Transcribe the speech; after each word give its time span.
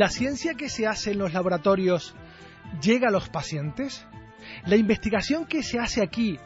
¿La 0.00 0.08
ciencia 0.08 0.54
que 0.54 0.70
se 0.70 0.86
hace 0.86 1.10
en 1.10 1.18
los 1.18 1.34
laboratorios 1.34 2.14
llega 2.80 3.08
a 3.08 3.10
los 3.10 3.28
pacientes? 3.28 4.06
¿La 4.64 4.76
investigación 4.76 5.44
que 5.44 5.62
se 5.62 5.78
hace 5.78 6.02
aquí 6.02 6.38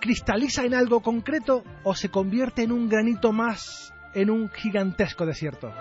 cristaliza 0.00 0.64
en 0.64 0.74
algo 0.74 1.00
concreto 1.02 1.62
o 1.84 1.94
se 1.94 2.08
convierte 2.08 2.64
en 2.64 2.72
un 2.72 2.88
granito 2.88 3.32
más 3.32 3.94
en 4.12 4.28
un 4.28 4.50
gigantesco 4.50 5.24
desierto? 5.24 5.72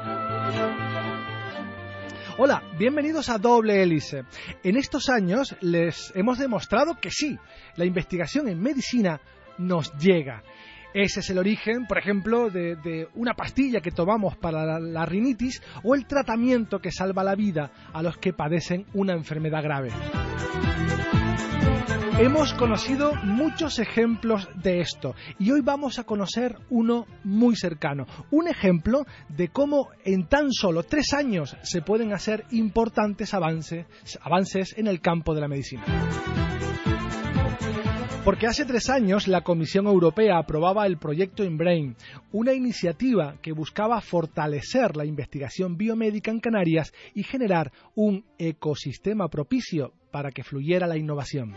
Hola, 2.38 2.62
bienvenidos 2.78 3.30
a 3.30 3.40
Doble 3.40 3.82
Hélice. 3.82 4.26
En 4.62 4.78
estos 4.78 5.10
años 5.10 5.56
les 5.62 6.14
hemos 6.16 6.38
demostrado 6.38 7.00
que 7.02 7.10
sí, 7.10 7.40
la 7.76 7.86
investigación 7.86 8.50
en 8.50 8.62
medicina 8.62 9.20
nos 9.58 9.92
llega 9.98 10.44
ese 10.96 11.20
es 11.20 11.30
el 11.30 11.38
origen, 11.38 11.88
por 11.88 11.98
ejemplo, 11.98 12.50
de, 12.50 13.10
una 13.16 13.34
pastilla 13.34 13.82
que 13.82 13.92
tomamos 13.92 14.38
para 14.38 14.80
la, 14.80 15.06
rinitis 15.06 15.62
o 15.84 15.94
el 15.94 16.06
tratamiento 16.06 16.80
que 16.80 16.90
salva 16.90 17.22
la 17.22 17.36
vida 17.36 17.70
a 17.92 18.02
los 18.02 18.18
que 18.18 18.32
padecen 18.32 18.86
una 18.94 19.12
enfermedad 19.12 19.62
grave. 19.62 19.90
Hemos 22.18 22.54
conocido 22.54 23.14
muchos 23.26 23.78
ejemplos 23.80 24.48
de 24.56 24.80
esto 24.80 25.16
y 25.38 25.52
hoy 25.52 25.60
vamos 25.60 26.00
a 26.00 26.06
conocer 26.06 26.56
uno 26.70 27.08
muy 27.26 27.58
cercano. 27.58 28.06
Un 28.32 28.48
ejemplo 28.48 29.06
de 29.28 29.50
cómo 29.50 29.90
en 30.06 30.30
tan 30.30 30.54
solo 30.54 30.84
tres 30.84 31.12
años 31.14 31.58
se 31.62 31.82
pueden 31.82 32.14
hacer 32.14 32.46
importantes 32.52 33.34
avances, 33.34 33.86
avances 34.22 34.74
en 34.78 34.88
el 34.88 35.02
campo 35.02 35.36
de 35.36 35.42
la 35.42 35.50
medicina. 35.50 35.84
Porque 38.26 38.48
hace 38.48 38.66
tres 38.66 38.90
años 38.90 39.28
la 39.28 39.42
Comisión 39.42 39.86
Europea 39.86 40.40
aprobaba 40.40 40.88
el 40.88 40.98
proyecto 40.98 41.44
InBrain, 41.44 41.96
una 42.32 42.54
iniciativa 42.54 43.36
que 43.40 43.52
buscaba 43.52 44.02
fortalecer 44.02 44.98
la 44.98 45.06
investigación 45.06 45.78
biomédica 45.78 46.32
en 46.32 46.40
Canarias 46.40 46.92
y 47.14 47.22
generar 47.22 47.72
un 47.94 48.26
ecosistema 48.40 49.28
propicio 49.28 49.94
para 50.10 50.32
que 50.32 50.44
fluyera 50.44 50.88
la 50.88 50.98
innovación. 50.98 51.54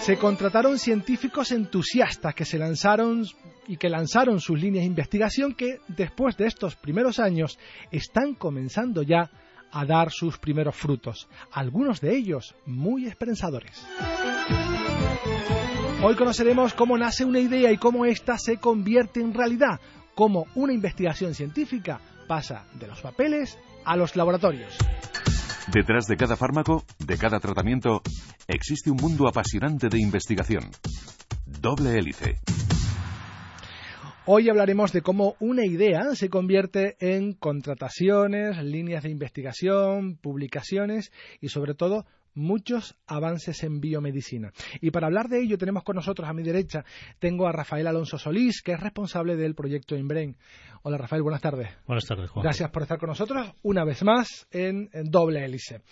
Se 0.00 0.16
contrataron 0.16 0.80
científicos 0.80 1.52
entusiastas 1.52 2.34
que 2.34 2.44
se 2.44 2.58
lanzaron 2.58 3.24
y 3.68 3.76
que 3.76 3.88
lanzaron 3.88 4.40
sus 4.40 4.60
líneas 4.60 4.82
de 4.82 4.88
investigación 4.88 5.54
que 5.54 5.78
después 5.86 6.36
de 6.36 6.46
estos 6.48 6.74
primeros 6.74 7.20
años 7.20 7.56
están 7.92 8.34
comenzando 8.34 9.04
ya 9.04 9.20
a 9.20 9.30
dar 9.84 10.10
sus 10.10 10.38
primeros 10.38 10.74
frutos, 10.74 11.28
algunos 11.52 12.00
de 12.00 12.16
ellos 12.16 12.54
muy 12.64 13.06
esperanzadores. 13.06 13.84
Hoy 16.02 16.14
conoceremos 16.14 16.74
cómo 16.74 16.96
nace 16.96 17.24
una 17.24 17.40
idea 17.40 17.72
y 17.72 17.78
cómo 17.78 18.04
ésta 18.04 18.38
se 18.38 18.58
convierte 18.58 19.20
en 19.20 19.34
realidad, 19.34 19.80
cómo 20.14 20.46
una 20.54 20.72
investigación 20.72 21.34
científica 21.34 22.00
pasa 22.26 22.64
de 22.74 22.86
los 22.86 23.00
papeles 23.00 23.58
a 23.84 23.96
los 23.96 24.16
laboratorios. 24.16 24.76
Detrás 25.72 26.06
de 26.06 26.16
cada 26.16 26.36
fármaco, 26.36 26.84
de 26.98 27.18
cada 27.18 27.40
tratamiento, 27.40 28.02
existe 28.46 28.90
un 28.90 28.98
mundo 28.98 29.26
apasionante 29.26 29.88
de 29.88 30.00
investigación. 30.00 30.70
Doble 31.44 31.98
hélice. 31.98 32.38
Hoy 34.28 34.48
hablaremos 34.48 34.92
de 34.92 35.02
cómo 35.02 35.36
una 35.38 35.64
idea 35.64 36.16
se 36.16 36.28
convierte 36.28 36.96
en 36.98 37.32
contrataciones, 37.32 38.60
líneas 38.60 39.04
de 39.04 39.10
investigación, 39.10 40.16
publicaciones 40.16 41.12
y 41.40 41.48
sobre 41.48 41.74
todo 41.74 42.06
muchos 42.34 42.96
avances 43.06 43.62
en 43.62 43.80
biomedicina. 43.80 44.50
Y 44.80 44.90
para 44.90 45.06
hablar 45.06 45.28
de 45.28 45.40
ello 45.40 45.58
tenemos 45.58 45.84
con 45.84 45.94
nosotros 45.94 46.28
a 46.28 46.32
mi 46.32 46.42
derecha, 46.42 46.84
tengo 47.20 47.46
a 47.46 47.52
Rafael 47.52 47.86
Alonso 47.86 48.18
Solís, 48.18 48.62
que 48.62 48.72
es 48.72 48.80
responsable 48.80 49.36
del 49.36 49.54
proyecto 49.54 49.94
InBrain. 49.94 50.36
Hola 50.82 50.98
Rafael, 50.98 51.22
buenas 51.22 51.40
tardes. 51.40 51.68
Buenas 51.86 52.04
tardes, 52.04 52.28
Juan. 52.28 52.42
Gracias 52.42 52.68
por 52.70 52.82
estar 52.82 52.98
con 52.98 53.10
nosotros 53.10 53.52
una 53.62 53.84
vez 53.84 54.02
más 54.02 54.48
en, 54.50 54.90
Doble 55.04 55.44
Hélice. 55.44 55.82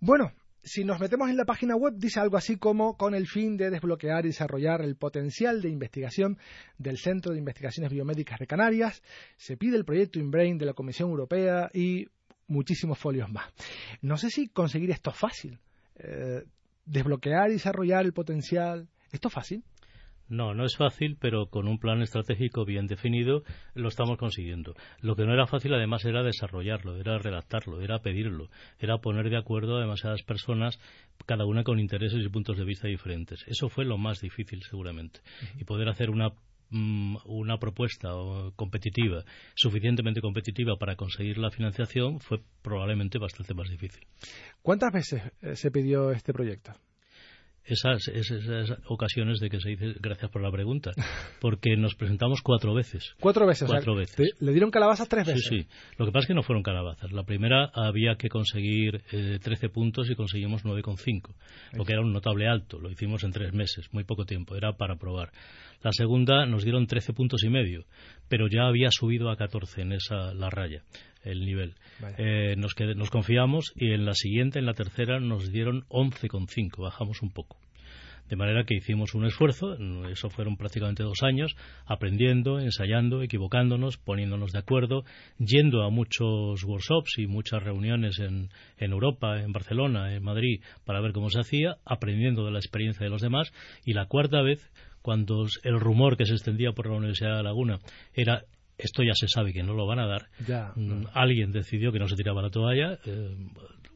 Bueno, 0.00 0.32
si 0.64 0.84
nos 0.84 0.98
metemos 0.98 1.28
en 1.28 1.36
la 1.36 1.44
página 1.44 1.76
web, 1.76 1.94
dice 1.96 2.20
algo 2.20 2.36
así 2.36 2.56
como 2.56 2.96
con 2.96 3.14
el 3.14 3.26
fin 3.26 3.56
de 3.56 3.70
desbloquear 3.70 4.24
y 4.24 4.28
desarrollar 4.28 4.80
el 4.80 4.96
potencial 4.96 5.60
de 5.60 5.68
investigación 5.68 6.38
del 6.78 6.98
Centro 6.98 7.32
de 7.32 7.38
Investigaciones 7.38 7.92
Biomédicas 7.92 8.38
de 8.38 8.46
Canarias, 8.46 9.02
se 9.36 9.56
pide 9.56 9.76
el 9.76 9.84
proyecto 9.84 10.18
InBrain 10.18 10.56
de 10.56 10.66
la 10.66 10.72
Comisión 10.72 11.10
Europea 11.10 11.70
y 11.72 12.06
muchísimos 12.46 12.98
folios 12.98 13.30
más. 13.30 13.52
No 14.00 14.16
sé 14.16 14.30
si 14.30 14.48
conseguir 14.48 14.90
esto 14.90 15.10
es 15.10 15.16
fácil. 15.16 15.58
Eh, 15.96 16.44
desbloquear 16.86 17.50
y 17.50 17.54
desarrollar 17.54 18.04
el 18.04 18.12
potencial. 18.12 18.88
¿Esto 19.12 19.28
es 19.28 19.34
fácil? 19.34 19.64
No, 20.28 20.54
no 20.54 20.64
es 20.64 20.76
fácil, 20.76 21.16
pero 21.20 21.46
con 21.46 21.68
un 21.68 21.78
plan 21.78 22.02
estratégico 22.02 22.64
bien 22.64 22.86
definido 22.86 23.42
lo 23.74 23.88
estamos 23.88 24.18
consiguiendo. 24.18 24.74
Lo 25.00 25.16
que 25.16 25.24
no 25.24 25.32
era 25.32 25.46
fácil 25.46 25.74
además 25.74 26.04
era 26.04 26.22
desarrollarlo, 26.22 26.96
era 26.96 27.18
redactarlo, 27.18 27.80
era 27.80 27.98
pedirlo, 27.98 28.48
era 28.78 28.98
poner 28.98 29.30
de 29.30 29.36
acuerdo 29.36 29.76
a 29.76 29.80
demasiadas 29.80 30.22
personas, 30.22 30.78
cada 31.26 31.44
una 31.44 31.62
con 31.62 31.78
intereses 31.78 32.24
y 32.24 32.28
puntos 32.28 32.56
de 32.56 32.64
vista 32.64 32.88
diferentes. 32.88 33.44
Eso 33.46 33.68
fue 33.68 33.84
lo 33.84 33.98
más 33.98 34.20
difícil 34.20 34.62
seguramente. 34.62 35.20
Y 35.58 35.64
poder 35.64 35.88
hacer 35.88 36.10
una 36.10 36.32
Mm, 36.70 37.18
una 37.26 37.58
propuesta 37.58 38.08
competitiva, 38.56 39.24
suficientemente 39.54 40.20
competitiva 40.20 40.76
para 40.76 40.96
conseguir 40.96 41.38
la 41.38 41.50
financiación, 41.50 42.18
fue 42.18 42.40
probablemente 42.62 43.18
bastante 43.18 43.54
más 43.54 43.68
difícil. 43.68 44.04
¿Cuántas 44.60 44.92
veces 44.92 45.22
eh, 45.40 45.54
se 45.54 45.70
pidió 45.70 46.10
este 46.10 46.32
proyecto? 46.32 46.72
Esas, 47.64 48.08
esas, 48.08 48.78
ocasiones 48.86 49.40
de 49.40 49.48
que 49.48 49.60
se 49.60 49.70
dice 49.70 49.94
gracias 50.00 50.30
por 50.30 50.42
la 50.42 50.50
pregunta, 50.50 50.92
porque 51.40 51.76
nos 51.76 51.94
presentamos 51.94 52.40
cuatro 52.42 52.74
veces. 52.74 53.14
Cuatro 53.20 53.46
veces, 53.46 53.68
cuatro 53.68 53.94
veces. 53.94 54.34
Le 54.40 54.52
dieron 54.52 54.70
calabazas 54.70 55.08
tres 55.08 55.26
veces. 55.26 55.46
Sí, 55.48 55.62
sí. 55.62 55.68
Lo 55.96 56.06
que 56.06 56.12
pasa 56.12 56.24
es 56.24 56.28
que 56.28 56.34
no 56.34 56.42
fueron 56.42 56.62
calabazas. 56.62 57.12
La 57.12 57.24
primera 57.24 57.70
había 57.74 58.16
que 58.16 58.28
conseguir 58.28 59.02
eh, 59.12 59.38
13 59.42 59.68
puntos 59.70 60.10
y 60.10 60.14
conseguimos 60.14 60.64
9,5, 60.64 61.34
lo 61.72 61.84
que 61.84 61.92
era 61.92 62.02
un 62.02 62.12
notable 62.12 62.48
alto. 62.48 62.78
Lo 62.78 62.90
hicimos 62.90 63.24
en 63.24 63.32
tres 63.32 63.52
meses, 63.52 63.88
muy 63.92 64.04
poco 64.04 64.24
tiempo, 64.24 64.56
era 64.56 64.72
para 64.72 64.96
probar. 64.96 65.30
La 65.82 65.92
segunda 65.92 66.46
nos 66.46 66.64
dieron 66.64 66.86
13 66.86 67.12
puntos 67.12 67.44
y 67.44 67.50
medio, 67.50 67.84
pero 68.28 68.46
ya 68.48 68.66
había 68.66 68.88
subido 68.90 69.30
a 69.30 69.36
14 69.36 69.82
en 69.82 69.92
esa 69.92 70.34
la 70.34 70.50
raya 70.50 70.82
el 71.24 71.44
nivel. 71.44 71.74
Eh, 72.18 72.54
nos, 72.56 72.74
nos 72.96 73.10
confiamos 73.10 73.72
y 73.76 73.92
en 73.92 74.04
la 74.04 74.14
siguiente, 74.14 74.58
en 74.58 74.66
la 74.66 74.74
tercera, 74.74 75.20
nos 75.20 75.50
dieron 75.50 75.84
11,5, 75.88 76.82
bajamos 76.82 77.22
un 77.22 77.30
poco. 77.30 77.58
De 78.28 78.36
manera 78.36 78.64
que 78.64 78.74
hicimos 78.74 79.14
un 79.14 79.26
esfuerzo, 79.26 79.76
eso 80.08 80.30
fueron 80.30 80.56
prácticamente 80.56 81.02
dos 81.02 81.22
años, 81.22 81.54
aprendiendo, 81.84 82.58
ensayando, 82.58 83.22
equivocándonos, 83.22 83.98
poniéndonos 83.98 84.50
de 84.52 84.60
acuerdo, 84.60 85.04
yendo 85.38 85.82
a 85.82 85.90
muchos 85.90 86.64
workshops 86.64 87.18
y 87.18 87.26
muchas 87.26 87.62
reuniones 87.62 88.18
en, 88.20 88.48
en 88.78 88.92
Europa, 88.92 89.42
en 89.42 89.52
Barcelona, 89.52 90.14
en 90.14 90.22
Madrid, 90.22 90.62
para 90.86 91.02
ver 91.02 91.12
cómo 91.12 91.28
se 91.28 91.40
hacía, 91.40 91.76
aprendiendo 91.84 92.46
de 92.46 92.52
la 92.52 92.60
experiencia 92.60 93.04
de 93.04 93.10
los 93.10 93.20
demás. 93.20 93.52
Y 93.84 93.92
la 93.92 94.06
cuarta 94.06 94.40
vez, 94.40 94.70
cuando 95.02 95.44
el 95.62 95.78
rumor 95.78 96.16
que 96.16 96.24
se 96.24 96.32
extendía 96.32 96.72
por 96.72 96.86
la 96.86 96.96
Universidad 96.96 97.36
de 97.36 97.42
Laguna 97.42 97.78
era 98.14 98.44
esto 98.78 99.02
ya 99.02 99.14
se 99.14 99.28
sabe 99.28 99.52
que 99.52 99.62
no 99.62 99.74
lo 99.74 99.86
van 99.86 100.00
a 100.00 100.06
dar. 100.06 100.28
Mm, 100.76 101.06
alguien 101.12 101.52
decidió 101.52 101.92
que 101.92 101.98
no 101.98 102.08
se 102.08 102.16
tiraba 102.16 102.42
la 102.42 102.50
toalla, 102.50 102.98
eh, 103.04 103.36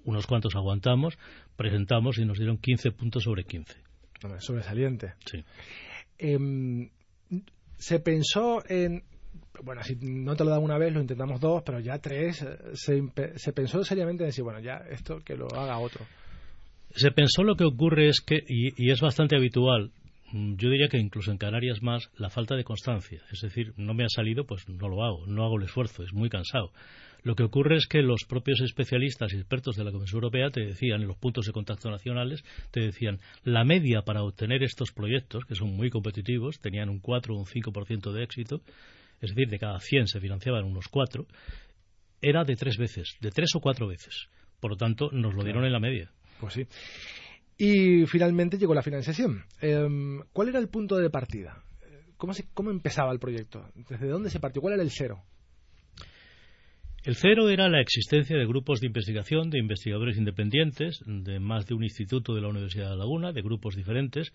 unos 0.04 0.26
cuantos 0.26 0.54
aguantamos, 0.54 1.18
presentamos 1.56 2.18
y 2.18 2.24
nos 2.24 2.38
dieron 2.38 2.58
15 2.58 2.92
puntos 2.92 3.24
sobre 3.24 3.44
15. 3.44 3.74
Sobresaliente. 4.38 5.14
Sí. 5.26 5.44
Em, 6.18 6.88
se 7.76 8.00
pensó 8.00 8.62
en. 8.68 9.02
Bueno, 9.62 9.82
si 9.82 9.96
no 9.96 10.36
te 10.36 10.44
lo 10.44 10.50
dan 10.50 10.62
una 10.62 10.78
vez, 10.78 10.92
lo 10.92 11.00
intentamos 11.00 11.40
dos, 11.40 11.62
pero 11.64 11.80
ya 11.80 11.98
tres. 11.98 12.42
Eh, 12.42 12.58
se, 12.74 13.02
se 13.36 13.52
pensó 13.52 13.82
seriamente 13.84 14.22
en 14.24 14.28
decir, 14.28 14.44
bueno, 14.44 14.60
ya 14.60 14.76
esto 14.90 15.20
que 15.24 15.36
lo 15.36 15.46
haga 15.54 15.78
otro. 15.78 16.04
Se 16.90 17.10
pensó 17.10 17.42
lo 17.42 17.54
que 17.54 17.64
ocurre 17.64 18.08
es 18.08 18.20
que, 18.20 18.42
y 18.48 18.90
es 18.90 19.00
bastante 19.00 19.36
habitual, 19.36 19.92
yo 20.32 20.70
diría 20.70 20.88
que 20.88 20.98
incluso 20.98 21.30
en 21.30 21.38
Canarias 21.38 21.82
más 21.82 22.10
la 22.16 22.30
falta 22.30 22.54
de 22.56 22.64
constancia. 22.64 23.22
Es 23.32 23.40
decir, 23.40 23.72
no 23.76 23.94
me 23.94 24.04
ha 24.04 24.08
salido, 24.08 24.44
pues 24.44 24.68
no 24.68 24.88
lo 24.88 25.04
hago, 25.04 25.26
no 25.26 25.44
hago 25.44 25.58
el 25.58 25.64
esfuerzo, 25.64 26.02
es 26.02 26.12
muy 26.12 26.28
cansado. 26.28 26.72
Lo 27.22 27.34
que 27.34 27.42
ocurre 27.42 27.76
es 27.76 27.86
que 27.86 28.02
los 28.02 28.24
propios 28.28 28.60
especialistas 28.60 29.32
y 29.32 29.36
expertos 29.36 29.76
de 29.76 29.84
la 29.84 29.90
Comisión 29.90 30.18
Europea 30.18 30.50
te 30.50 30.60
decían, 30.60 31.02
en 31.02 31.08
los 31.08 31.16
puntos 31.16 31.46
de 31.46 31.52
contacto 31.52 31.90
nacionales, 31.90 32.44
te 32.70 32.80
decían, 32.80 33.18
la 33.42 33.64
media 33.64 34.02
para 34.02 34.22
obtener 34.22 34.62
estos 34.62 34.92
proyectos, 34.92 35.44
que 35.44 35.54
son 35.54 35.74
muy 35.74 35.90
competitivos, 35.90 36.60
tenían 36.60 36.88
un 36.88 37.00
4 37.00 37.34
o 37.34 37.38
un 37.38 37.46
5% 37.46 38.12
de 38.12 38.22
éxito, 38.22 38.60
es 39.20 39.34
decir, 39.34 39.48
de 39.48 39.58
cada 39.58 39.80
100 39.80 40.06
se 40.06 40.20
financiaban 40.20 40.64
unos 40.64 40.86
4, 40.88 41.26
era 42.20 42.44
de 42.44 42.56
tres 42.56 42.76
veces, 42.76 43.16
de 43.20 43.30
tres 43.30 43.50
o 43.54 43.60
cuatro 43.60 43.86
veces. 43.86 44.28
Por 44.60 44.72
lo 44.72 44.76
tanto, 44.76 45.10
nos 45.12 45.34
lo 45.34 45.44
dieron 45.44 45.64
en 45.64 45.72
la 45.72 45.80
media. 45.80 46.10
Pues 46.40 46.54
sí. 46.54 46.66
Y 47.58 48.06
finalmente 48.06 48.56
llegó 48.56 48.72
la 48.72 48.82
financiación. 48.82 49.42
Em, 49.60 50.20
¿Cuál 50.32 50.50
era 50.50 50.60
el 50.60 50.68
punto 50.68 50.96
de 50.96 51.10
partida? 51.10 51.64
¿Cómo, 52.16 52.32
¿Cómo 52.54 52.70
empezaba 52.70 53.12
el 53.12 53.18
proyecto? 53.18 53.68
¿Desde 53.74 54.06
dónde 54.06 54.30
se 54.30 54.38
partió? 54.38 54.62
¿Cuál 54.62 54.74
era 54.74 54.82
el 54.82 54.90
cero? 54.90 55.24
El 57.04 57.16
cero 57.16 57.48
era 57.48 57.68
la 57.68 57.80
existencia 57.80 58.36
de 58.36 58.46
grupos 58.46 58.80
de 58.80 58.86
investigación, 58.86 59.50
de 59.50 59.58
investigadores 59.58 60.16
independientes, 60.16 61.00
de 61.06 61.40
más 61.40 61.66
de 61.66 61.74
un 61.74 61.82
instituto 61.82 62.34
de 62.34 62.42
la 62.42 62.48
Universidad 62.48 62.90
de 62.90 62.96
Laguna, 62.96 63.32
de 63.32 63.42
grupos 63.42 63.76
diferentes, 63.76 64.32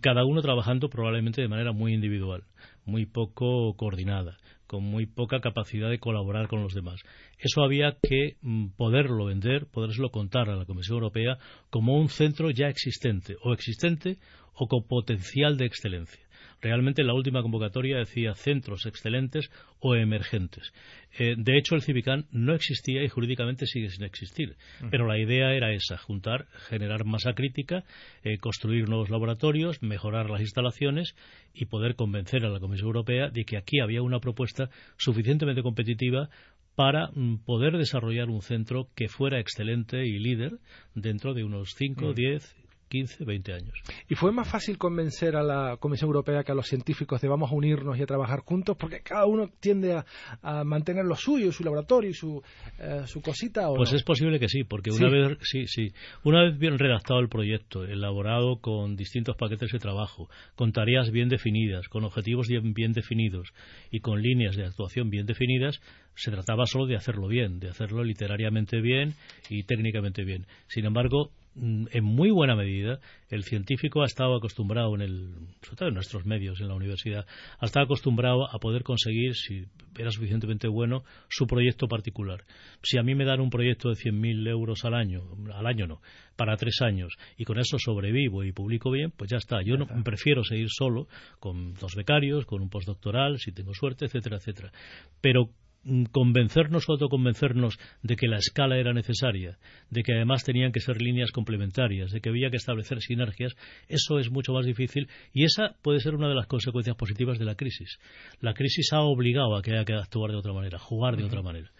cada 0.00 0.24
uno 0.24 0.42
trabajando 0.42 0.88
probablemente 0.88 1.42
de 1.42 1.48
manera 1.48 1.72
muy 1.72 1.94
individual, 1.94 2.44
muy 2.84 3.06
poco 3.06 3.74
coordinada, 3.76 4.36
con 4.66 4.82
muy 4.82 5.06
poca 5.06 5.40
capacidad 5.40 5.90
de 5.90 5.98
colaborar 5.98 6.48
con 6.48 6.62
los 6.62 6.74
demás. 6.74 7.00
Eso 7.38 7.62
había 7.62 7.96
que 8.02 8.36
mm, 8.42 8.68
poderlo 8.76 9.26
vender, 9.26 9.66
podérselo 9.66 10.10
contar 10.10 10.48
a 10.48 10.56
la 10.56 10.64
Comisión 10.64 10.96
Europea 10.96 11.38
como 11.70 11.98
un 11.98 12.08
centro 12.08 12.50
ya 12.50 12.68
existente, 12.68 13.36
o 13.42 13.52
existente 13.52 14.18
o 14.54 14.66
con 14.66 14.86
potencial 14.86 15.56
de 15.56 15.66
excelencia. 15.66 16.29
Realmente 16.60 17.04
la 17.04 17.14
última 17.14 17.42
convocatoria 17.42 17.98
decía 17.98 18.34
centros 18.34 18.84
excelentes 18.86 19.50
o 19.78 19.94
emergentes. 19.94 20.72
Eh, 21.18 21.34
de 21.36 21.56
hecho, 21.56 21.74
el 21.74 21.82
Civicán 21.82 22.26
no 22.30 22.54
existía 22.54 23.02
y 23.02 23.08
jurídicamente 23.08 23.66
sigue 23.66 23.88
sin 23.88 24.04
existir. 24.04 24.56
Pero 24.90 25.06
la 25.06 25.18
idea 25.18 25.52
era 25.54 25.72
esa, 25.72 25.96
juntar, 25.96 26.46
generar 26.68 27.04
masa 27.04 27.32
crítica, 27.32 27.84
eh, 28.22 28.38
construir 28.38 28.88
nuevos 28.88 29.10
laboratorios, 29.10 29.82
mejorar 29.82 30.28
las 30.28 30.42
instalaciones 30.42 31.14
y 31.54 31.66
poder 31.66 31.94
convencer 31.94 32.44
a 32.44 32.50
la 32.50 32.60
Comisión 32.60 32.88
Europea 32.88 33.30
de 33.30 33.44
que 33.44 33.56
aquí 33.56 33.80
había 33.80 34.02
una 34.02 34.20
propuesta 34.20 34.68
suficientemente 34.98 35.62
competitiva 35.62 36.28
para 36.74 37.10
mm, 37.14 37.38
poder 37.44 37.76
desarrollar 37.76 38.28
un 38.28 38.42
centro 38.42 38.88
que 38.94 39.08
fuera 39.08 39.40
excelente 39.40 40.06
y 40.06 40.18
líder 40.18 40.52
dentro 40.94 41.34
de 41.34 41.44
unos 41.44 41.74
5, 41.76 42.12
10 42.12 42.56
15, 42.90 43.24
20 43.24 43.52
años. 43.52 43.82
¿Y 44.08 44.16
fue 44.16 44.32
más 44.32 44.48
fácil 44.48 44.76
convencer 44.76 45.36
a 45.36 45.44
la 45.44 45.76
Comisión 45.78 46.08
Europea 46.08 46.42
que 46.42 46.50
a 46.50 46.56
los 46.56 46.66
científicos 46.66 47.20
de 47.20 47.28
vamos 47.28 47.52
a 47.52 47.54
unirnos 47.54 47.96
y 47.96 48.02
a 48.02 48.06
trabajar 48.06 48.40
juntos? 48.40 48.76
Porque 48.76 49.00
cada 49.00 49.26
uno 49.26 49.48
tiende 49.60 49.94
a, 50.42 50.64
mantener 50.64 51.04
lo 51.04 51.14
suyo, 51.14 51.52
su 51.52 51.62
laboratorio 51.62 52.10
y 52.10 52.14
su, 52.14 52.42
eh, 52.80 53.02
su 53.06 53.22
cosita. 53.22 53.70
¿o 53.70 53.76
pues 53.76 53.92
es 53.92 54.02
posible 54.02 54.40
que 54.40 54.48
sí, 54.48 54.64
porque 54.64 54.90
una 54.90 55.08
vez 55.08 55.38
sí, 55.42 55.66
sí, 55.66 55.92
una 56.24 56.42
vez 56.42 56.58
bien 56.58 56.78
redactado 56.78 57.20
el 57.20 57.28
proyecto, 57.28 57.84
elaborado 57.84 58.60
con 58.60 58.96
distintos 58.96 59.36
paquetes 59.36 59.70
de 59.70 59.78
trabajo, 59.78 60.28
con 60.56 60.72
tareas 60.72 61.12
bien 61.12 61.28
definidas, 61.28 61.88
con 61.88 62.04
objetivos 62.04 62.48
bien, 62.48 62.74
bien 62.74 62.92
definidos 62.92 63.52
y 63.92 64.00
con 64.00 64.20
líneas 64.20 64.56
de 64.56 64.66
actuación 64.66 65.10
bien 65.10 65.26
definidas, 65.26 65.80
se 66.16 66.32
trataba 66.32 66.66
solo 66.66 66.86
de 66.86 66.96
hacerlo 66.96 67.28
bien, 67.28 67.60
de 67.60 67.68
hacerlo 67.68 68.02
literariamente 68.02 68.80
bien 68.80 69.14
y 69.48 69.62
técnicamente 69.62 70.24
bien. 70.24 70.46
Sin 70.66 70.84
embargo, 70.84 71.30
en 71.60 72.04
muy 72.04 72.30
buena 72.30 72.56
medida 72.56 73.00
el 73.28 73.44
científico 73.44 74.02
ha 74.02 74.06
estado 74.06 74.34
acostumbrado 74.34 74.94
en 74.94 75.02
el 75.02 75.34
sobre 75.62 75.76
todo 75.76 75.88
en 75.88 75.94
nuestros 75.94 76.24
medios 76.24 76.60
en 76.60 76.68
la 76.68 76.74
universidad 76.74 77.26
ha 77.58 77.66
estado 77.66 77.84
acostumbrado 77.84 78.48
a 78.50 78.58
poder 78.58 78.82
conseguir 78.82 79.34
si 79.34 79.66
era 79.98 80.10
suficientemente 80.10 80.68
bueno 80.68 81.02
su 81.28 81.46
proyecto 81.46 81.86
particular. 81.86 82.44
Si 82.82 82.98
a 82.98 83.02
mí 83.02 83.14
me 83.14 83.24
dan 83.24 83.40
un 83.40 83.50
proyecto 83.50 83.90
de 83.90 83.96
100.000 83.96 84.48
euros 84.48 84.84
al 84.84 84.94
año 84.94 85.22
al 85.52 85.66
año 85.66 85.86
no 85.86 86.00
para 86.36 86.56
tres 86.56 86.80
años 86.80 87.16
y 87.36 87.44
con 87.44 87.58
eso 87.58 87.76
sobrevivo 87.78 88.42
y 88.44 88.52
publico 88.52 88.90
bien 88.90 89.12
pues 89.14 89.30
ya 89.30 89.36
está. 89.36 89.62
Yo 89.62 89.76
no 89.76 89.86
prefiero 90.02 90.42
seguir 90.44 90.68
solo 90.70 91.08
con 91.38 91.74
dos 91.74 91.94
becarios 91.94 92.46
con 92.46 92.62
un 92.62 92.70
postdoctoral 92.70 93.38
si 93.38 93.52
tengo 93.52 93.74
suerte 93.74 94.06
etcétera 94.06 94.36
etcétera. 94.36 94.72
Pero 95.20 95.50
Mm, 95.50 95.59
convencernos 96.12 96.88
o 96.88 96.92
autoconvencernos 96.92 97.78
de 98.02 98.16
que 98.16 98.28
la 98.28 98.36
escala 98.36 98.76
era 98.76 98.92
necesaria, 98.92 99.58
de 99.88 100.02
que 100.02 100.12
además 100.12 100.44
tenían 100.44 100.72
que 100.72 100.80
ser 100.80 101.00
líneas 101.00 101.32
complementarias, 101.32 102.12
de 102.12 102.20
que 102.20 102.28
había 102.28 102.50
que 102.50 102.58
establecer 102.58 103.00
sinergias, 103.00 103.56
eso 103.88 104.18
es 104.18 104.30
mucho 104.30 104.52
más 104.52 104.66
difícil 104.66 105.08
y 105.32 105.44
esa 105.44 105.76
puede 105.82 106.00
ser 106.00 106.14
una 106.14 106.28
de 106.28 106.34
las 106.34 106.46
consecuencias 106.46 106.96
positivas 106.96 107.38
de 107.38 107.46
la 107.46 107.54
crisis. 107.54 107.98
La 108.40 108.54
crisis 108.54 108.92
ha 108.92 109.00
obligado 109.00 109.56
a 109.56 109.62
que 109.62 109.72
haya 109.72 109.84
que 109.84 109.94
actuar 109.94 110.30
de 110.30 110.36
otra 110.36 110.52
manera, 110.52 110.78
jugar 110.78 111.16
de 111.16 111.24
otra 111.24 111.42
manera. 111.42 111.70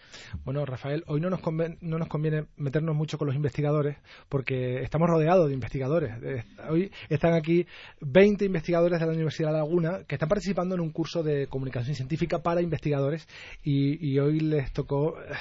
Bueno, 0.45 0.65
Rafael, 0.65 1.05
hoy 1.07 1.21
no 1.21 1.31
nos, 1.31 1.41
conviene, 1.41 1.79
no 1.81 1.99
nos 1.99 2.09
conviene 2.09 2.47
meternos 2.57 2.95
mucho 2.95 3.19
con 3.19 3.27
los 3.27 3.37
investigadores 3.37 3.97
porque 4.29 4.83
estamos 4.83 5.09
rodeados 5.09 5.49
de 5.49 5.55
investigadores. 5.55 6.13
Hoy 6.69 6.91
están 7.09 7.35
aquí 7.35 7.67
20 8.01 8.45
investigadores 8.45 9.01
de 9.01 9.07
la 9.07 9.13
Universidad 9.13 9.49
de 9.49 9.59
Laguna 9.59 10.01
que 10.07 10.15
están 10.15 10.29
participando 10.29 10.75
en 10.75 10.81
un 10.81 10.91
curso 10.91 11.23
de 11.23 11.47
comunicación 11.47 11.95
científica 11.95 12.43
para 12.43 12.63
investigadores 12.63 13.27
y, 13.63 14.19
hoy 14.19 14.41
les 14.41 14.73
tocó 14.73 15.19
eh, 15.19 15.33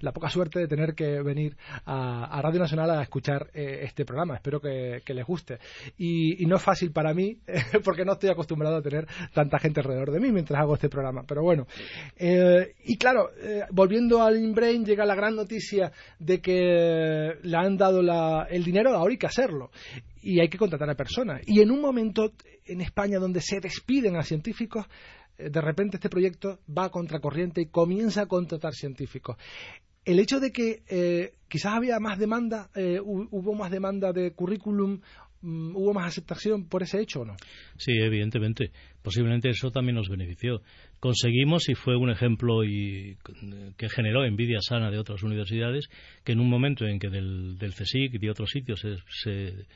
la 0.00 0.12
poca 0.12 0.30
suerte 0.30 0.58
de 0.58 0.68
tener 0.68 0.94
que 0.94 1.20
venir 1.22 1.56
a, 1.84 2.40
Radio 2.42 2.60
Nacional 2.60 2.90
a 2.90 3.02
escuchar 3.02 3.50
eh, 3.52 3.80
este 3.82 4.04
programa. 4.04 4.36
Espero 4.36 4.60
que, 4.60 5.02
les 5.06 5.26
guste. 5.26 5.58
Y, 5.98 6.46
no 6.46 6.56
es 6.56 6.62
fácil 6.62 6.92
para 6.92 7.14
mí 7.14 7.38
porque 7.84 8.04
no 8.04 8.12
estoy 8.12 8.30
acostumbrado 8.30 8.76
a 8.76 8.82
tener 8.82 9.06
tanta 9.32 9.58
gente 9.58 9.80
alrededor 9.80 10.10
de 10.10 10.20
mí 10.20 10.30
mientras 10.32 10.60
hago 10.60 10.74
este 10.74 10.88
programa. 10.88 11.24
Pero 11.26 11.42
bueno, 11.42 11.66
eh, 12.16 12.74
y 12.84 12.96
claro, 12.96 13.30
volviendo 13.70 14.11
al 14.20 14.36
InBrain 14.36 14.84
llega 14.84 15.06
la 15.06 15.14
gran 15.14 15.36
noticia 15.36 15.92
de 16.18 16.40
que 16.40 17.34
le 17.42 17.56
han 17.56 17.76
dado 17.76 18.00
el 18.48 18.64
dinero, 18.64 18.90
ahora 18.90 19.12
hay 19.12 19.18
que 19.18 19.26
hacerlo. 19.26 19.70
Y 20.20 20.40
hay 20.40 20.48
que 20.48 20.58
contratar 20.58 20.90
a 20.90 20.94
personas. 20.94 21.42
Y 21.46 21.60
en 21.60 21.70
un 21.70 21.80
momento 21.80 22.32
en 22.66 22.80
España 22.80 23.18
donde 23.18 23.40
se 23.40 23.60
despiden 23.60 24.16
a 24.16 24.22
científicos, 24.22 24.86
eh, 25.38 25.50
de 25.50 25.60
repente 25.60 25.96
este 25.96 26.08
proyecto 26.08 26.60
va 26.66 26.86
a 26.86 26.90
contracorriente 26.90 27.62
y 27.62 27.66
comienza 27.66 28.22
a 28.22 28.26
contratar 28.26 28.74
científicos. 28.74 29.36
El 30.04 30.18
hecho 30.18 30.40
de 30.40 30.50
que 30.50 30.82
eh, 30.88 31.34
quizás 31.48 31.74
había 31.74 32.00
más 32.00 32.18
demanda, 32.18 32.70
eh, 32.74 32.98
hubo 33.00 33.54
más 33.54 33.70
demanda 33.70 34.12
de 34.12 34.32
currículum 34.32 35.00
¿Hubo 35.42 35.92
más 35.92 36.06
aceptación 36.06 36.68
por 36.68 36.82
ese 36.82 37.00
hecho 37.00 37.22
o 37.22 37.24
no? 37.24 37.34
Sí, 37.76 37.92
evidentemente. 37.92 38.70
Posiblemente 39.02 39.48
eso 39.48 39.70
también 39.70 39.96
nos 39.96 40.08
benefició. 40.08 40.62
Conseguimos, 41.00 41.68
y 41.68 41.74
fue 41.74 41.96
un 41.96 42.10
ejemplo 42.10 42.64
y, 42.64 43.16
que 43.76 43.88
generó 43.88 44.24
envidia 44.24 44.60
sana 44.60 44.90
de 44.90 44.98
otras 44.98 45.22
universidades, 45.24 45.88
que 46.24 46.32
en 46.32 46.40
un 46.40 46.48
momento 46.48 46.86
en 46.86 47.00
que 47.00 47.08
del, 47.08 47.58
del 47.58 47.74
CSIC 47.74 48.14
y 48.14 48.18
de 48.18 48.30
otros 48.30 48.50
sitios 48.50 48.80
se, 48.80 49.66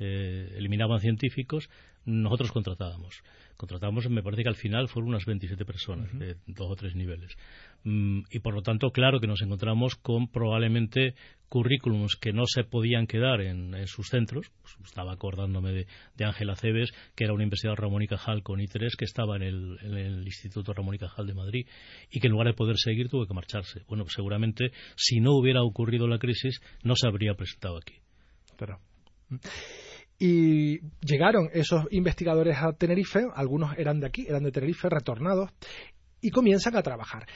eh, 0.00 0.54
eliminaban 0.56 0.98
científicos, 0.98 1.70
nosotros 2.04 2.50
contratábamos. 2.50 3.22
Contratábamos, 3.62 4.10
me 4.10 4.24
parece 4.24 4.42
que 4.42 4.48
al 4.48 4.56
final 4.56 4.88
fueron 4.88 5.10
unas 5.10 5.24
27 5.24 5.64
personas 5.64 6.12
de 6.18 6.34
dos 6.48 6.68
o 6.68 6.74
tres 6.74 6.96
niveles. 6.96 7.36
Mm, 7.84 8.22
y 8.28 8.40
por 8.40 8.54
lo 8.54 8.62
tanto, 8.62 8.90
claro 8.90 9.20
que 9.20 9.28
nos 9.28 9.40
encontramos 9.40 9.94
con 9.94 10.26
probablemente 10.26 11.14
currículums 11.48 12.16
que 12.16 12.32
no 12.32 12.42
se 12.44 12.64
podían 12.64 13.06
quedar 13.06 13.40
en, 13.40 13.86
sus 13.86 14.08
centros. 14.08 14.50
Pues, 14.62 14.74
estaba 14.84 15.12
acordándome 15.12 15.86
de, 16.16 16.24
Ángela 16.24 16.56
Cebes, 16.56 16.90
que 17.14 17.22
era 17.22 17.34
una 17.34 17.44
investigadora 17.44 17.82
Ramón 17.82 18.02
y 18.02 18.08
Cajal 18.08 18.42
con 18.42 18.58
I3, 18.58 18.96
que 18.98 19.04
estaba 19.04 19.36
en 19.36 19.42
el, 19.44 20.24
Instituto 20.26 20.72
Ramón 20.72 20.96
y 20.96 20.98
Cajal 20.98 21.28
de 21.28 21.34
Madrid 21.34 21.68
y 22.10 22.18
que 22.18 22.26
en 22.26 22.32
lugar 22.32 22.48
de 22.48 22.54
poder 22.54 22.78
seguir 22.78 23.08
tuvo 23.08 23.26
que 23.26 23.34
marcharse. 23.34 23.84
Bueno, 23.86 24.06
seguramente 24.08 24.72
si 24.96 25.20
no 25.20 25.36
hubiera 25.36 25.62
ocurrido 25.62 26.08
la 26.08 26.18
crisis 26.18 26.60
no 26.82 26.96
se 26.96 27.06
habría 27.06 27.34
presentado 27.34 27.76
aquí. 27.76 27.94
Pero. 28.58 28.80
Y 30.24 30.78
llegaron 31.04 31.50
esos 31.52 31.86
investigadores 31.90 32.56
a 32.58 32.72
Tenerife, 32.74 33.26
algunos 33.34 33.76
eran 33.76 33.98
de 33.98 34.06
aquí, 34.06 34.24
eran 34.28 34.44
de 34.44 34.52
Tenerife, 34.52 34.88
retornados, 34.88 35.50
y 36.20 36.30
comienzan 36.30 36.76
a 36.76 36.82
trabajar. 36.84 37.26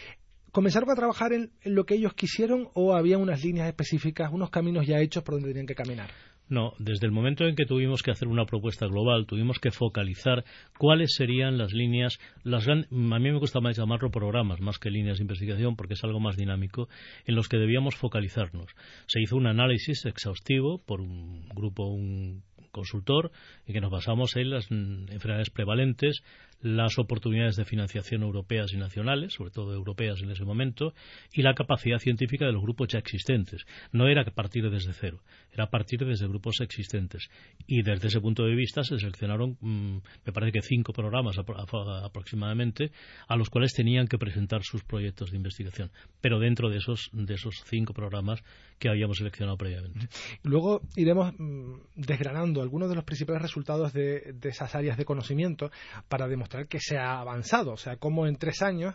¿Comenzaron 0.53 0.89
a 0.91 0.95
trabajar 0.95 1.33
en, 1.33 1.51
lo 1.65 1.83
que 1.83 1.97
ellos 1.97 2.15
quisieron 2.15 2.69
o 2.75 2.95
había 2.95 3.19
unas 3.19 3.45
líneas 3.45 3.67
específicas, 3.67 4.31
unos 4.33 4.51
caminos 4.51 4.87
ya 4.87 5.01
hechos 5.01 5.25
por 5.25 5.35
donde 5.35 5.49
tenían 5.49 5.67
que 5.67 5.75
caminar? 5.75 6.11
No, 6.49 6.75
desde 6.79 7.07
el 7.07 7.13
momento 7.13 7.45
en 7.49 7.57
que 7.57 7.67
tuvimos 7.67 8.05
que 8.05 8.13
hacer 8.13 8.29
una 8.29 8.47
propuesta 8.47 8.87
global, 8.87 9.27
tuvimos 9.27 9.59
que 9.59 9.73
focalizar 9.73 10.45
cuáles 10.79 11.13
serían 11.17 11.59
las 11.59 11.73
líneas, 11.73 12.21
las 12.45 12.69
a 12.69 12.77
mí 12.77 12.87
me 13.33 13.39
gusta 13.41 13.59
más 13.59 13.77
llamarlo 13.77 14.13
programas 14.13 14.61
más 14.61 14.79
que 14.79 14.91
líneas 14.91 15.19
de 15.19 15.25
investigación 15.25 15.75
porque 15.75 15.95
es 15.95 16.05
algo 16.05 16.21
más 16.21 16.37
dinámico, 16.37 16.89
en 17.25 17.35
los 17.35 17.49
que 17.49 17.57
debíamos 17.57 17.97
focalizarnos. 17.97 18.67
Se 19.09 19.21
hizo 19.21 19.35
un 19.35 19.49
análisis 19.49 20.07
exhaustivo 20.07 20.81
por 20.87 21.01
un 21.01 21.49
grupo, 21.49 21.89
un 21.89 22.45
consultor 22.77 23.33
en 23.67 23.75
que 23.75 23.81
nos 23.81 23.91
basamos 23.91 24.37
en 24.37 24.51
las 24.51 24.71
enfermedades 24.71 25.51
prevalentes, 25.51 26.23
las 26.61 26.99
oportunidades 26.99 27.57
de 27.57 27.65
financiación 27.65 28.23
europeas 28.23 28.73
y 28.73 28.77
nacionales, 28.77 29.35
sobre 29.35 29.51
todo 29.51 29.75
europeas 29.75 30.21
en 30.23 30.31
ese 30.31 30.45
momento, 30.45 30.95
y 31.33 31.43
la 31.43 31.55
capacidad 31.55 31.99
científica 31.99 32.47
de 32.47 32.53
los 32.53 32.63
grupos 32.63 32.89
ya 32.89 32.99
existentes. 32.99 33.65
No 33.93 34.09
era 34.09 34.25
partir 34.25 34.69
desde 34.71 34.93
cero, 34.93 35.21
era 35.53 35.69
partir 35.69 36.05
desde 36.05 36.27
grupos 36.27 36.61
existentes. 36.61 37.29
Y 37.67 37.83
desde 37.83 38.09
ese 38.09 38.21
punto 38.21 38.45
de 38.45 38.55
vista 38.55 38.83
se 38.83 38.99
seleccionaron, 38.99 39.57
mm, 39.61 39.99
me 40.25 40.33
parece 40.33 40.53
que 40.53 40.63
cinco 40.63 40.93
programas 40.93 41.37
aproximadamente, 41.39 42.91
a 43.29 43.37
los 43.37 43.51
cuales 43.51 43.73
tenían 43.73 44.07
que 44.07 44.19
presentar 44.19 44.63
sus 44.63 44.83
proyectos 44.85 45.31
de 45.31 45.37
investigación, 45.37 45.91
pero 46.21 46.39
dentro 46.39 46.71
de 46.71 46.79
esos, 46.79 47.11
de 47.13 47.35
esos 47.35 47.63
cinco 47.67 47.93
programas 47.93 48.43
que 48.79 48.89
habíamos 48.89 49.19
seleccionado 49.19 49.57
previamente. 49.57 50.09
Luego 50.43 50.83
iremos 50.97 51.33
mm, 51.39 51.75
desgranando 51.95 52.63
algunos 52.63 52.89
de 52.89 52.95
los 52.95 53.05
principales 53.05 53.43
resultados 53.43 53.93
de, 53.93 54.35
de 54.35 54.49
esas 54.49 54.75
áreas 54.75 54.97
de 54.97 55.05
conocimiento 55.05 55.71
para 56.09 56.29
demostrar 56.29 56.46
demostrar 56.47 56.69
que 56.69 56.79
se 56.81 56.97
ha 56.97 57.21
avanzado, 57.21 57.73
o 57.73 57.77
sea, 57.77 57.97
cómo 57.97 58.27
en 58.27 58.37
tres 58.37 58.63
años 58.63 58.95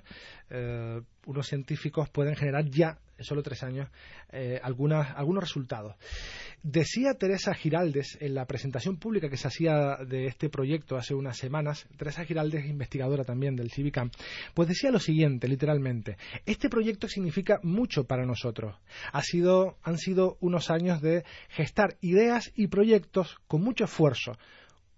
eh, 0.50 1.02
unos 1.26 1.48
científicos 1.48 2.10
pueden 2.10 2.36
generar 2.36 2.66
ya 2.66 2.98
en 3.18 3.26
solo 3.26 3.44
tres 3.44 3.62
años 3.62 3.90
eh, 4.32 4.60
algunos 4.64 5.44
resultados. 5.44 5.96
Decía 6.64 7.16
Teresa 7.16 7.54
Giraldes 7.54 8.18
en 8.22 8.36
la 8.36 8.46
presentación 8.46 8.98
pública 8.98 9.30
que 9.30 9.38
se 9.38 9.48
hacía 9.48 9.98
de 10.08 10.28
este 10.28 10.50
proyecto 10.50 10.96
hace 10.96 11.14
unas 11.14 11.38
semanas, 11.38 11.88
Teresa 11.98 12.24
Giraldes, 12.24 12.66
investigadora 12.66 13.26
también 13.26 13.56
del 13.56 13.72
Civicam, 13.72 14.12
pues 14.54 14.70
decía 14.70 14.92
lo 14.92 15.00
siguiente, 15.00 15.48
literalmente, 15.48 16.18
este 16.46 16.70
proyecto 16.70 17.08
significa 17.08 17.60
mucho 17.64 18.06
para 18.06 18.26
nosotros. 18.26 18.76
Ha 19.12 19.22
sido, 19.22 19.78
han 19.84 19.98
sido 19.98 20.38
unos 20.40 20.72
años 20.72 21.02
de 21.02 21.26
gestar 21.50 21.98
ideas 22.02 22.52
y 22.56 22.68
proyectos 22.68 23.38
con 23.48 23.62
mucho 23.62 23.84
esfuerzo, 23.84 24.38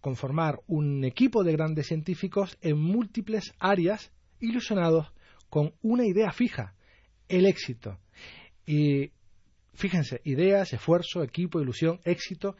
conformar 0.04 0.60
un 0.68 1.06
equipo 1.06 1.46
de 1.46 1.54
grandes 1.54 1.88
científicos 1.88 2.58
en 2.62 2.78
múltiples 2.78 3.54
áreas 3.58 4.12
ilusionados 4.42 5.08
con 5.50 5.72
una 5.82 6.06
idea 6.06 6.34
fija, 6.34 6.76
el 7.30 7.46
éxito. 7.46 8.00
Y 8.66 9.12
fíjense, 9.74 10.20
ideas, 10.26 10.74
esfuerzo, 10.74 11.24
equipo, 11.24 11.62
ilusión, 11.62 12.02
éxito, 12.04 12.58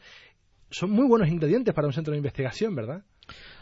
son 0.70 0.90
muy 0.92 1.06
buenos 1.06 1.28
ingredientes 1.28 1.74
para 1.74 1.86
un 1.86 1.92
centro 1.92 2.12
de 2.12 2.16
investigación, 2.16 2.74
¿verdad? 2.74 3.04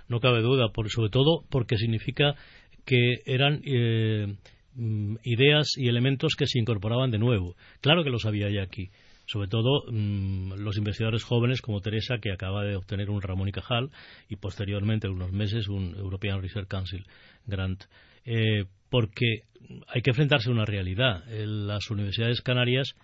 No 0.07 0.21
cabe 0.21 0.43
duda, 0.43 0.71
por, 0.73 0.89
sobre 0.89 1.11
todo 1.11 1.45
porque 1.51 1.77
significa 1.77 2.37
que 2.85 3.23
eran 3.27 3.63
eh, 3.65 4.37
mm, 4.77 5.17
ideas 5.25 5.73
y 5.77 5.89
elementos 5.89 6.35
que 6.39 6.47
se 6.47 6.61
incorporaban 6.61 7.11
de 7.11 7.19
nuevo. 7.19 7.57
Claro 7.81 8.05
que 8.05 8.11
los 8.11 8.27
había 8.27 8.49
ya 8.49 8.63
aquí. 8.63 8.91
Sobre 9.27 9.49
todo 9.49 9.85
mm, 9.91 10.55
los 10.55 10.77
investigadores 10.77 11.25
jóvenes 11.25 11.63
como 11.63 11.81
Teresa, 11.81 12.19
que 12.19 12.33
acaba 12.33 12.65
de 12.65 12.77
obtener 12.77 13.11
un 13.11 13.23
Ramón 13.23 13.49
y 13.49 13.53
Cajal 13.53 13.91
y 14.29 14.37
posteriormente, 14.37 15.07
en 15.07 15.15
unos 15.15 15.33
meses, 15.33 15.69
un 15.69 15.95
European 15.97 16.43
Research 16.43 16.69
Council 16.69 17.07
Grant. 17.47 17.85
Eh, 18.25 18.65
porque 18.91 19.43
hay 19.89 20.03
que 20.03 20.11
enfrentarse 20.11 20.51
a 20.51 20.53
una 20.53 20.67
realidad. 20.67 21.25
las 21.29 21.91
universidades 21.91 22.43
canarias, 22.43 22.95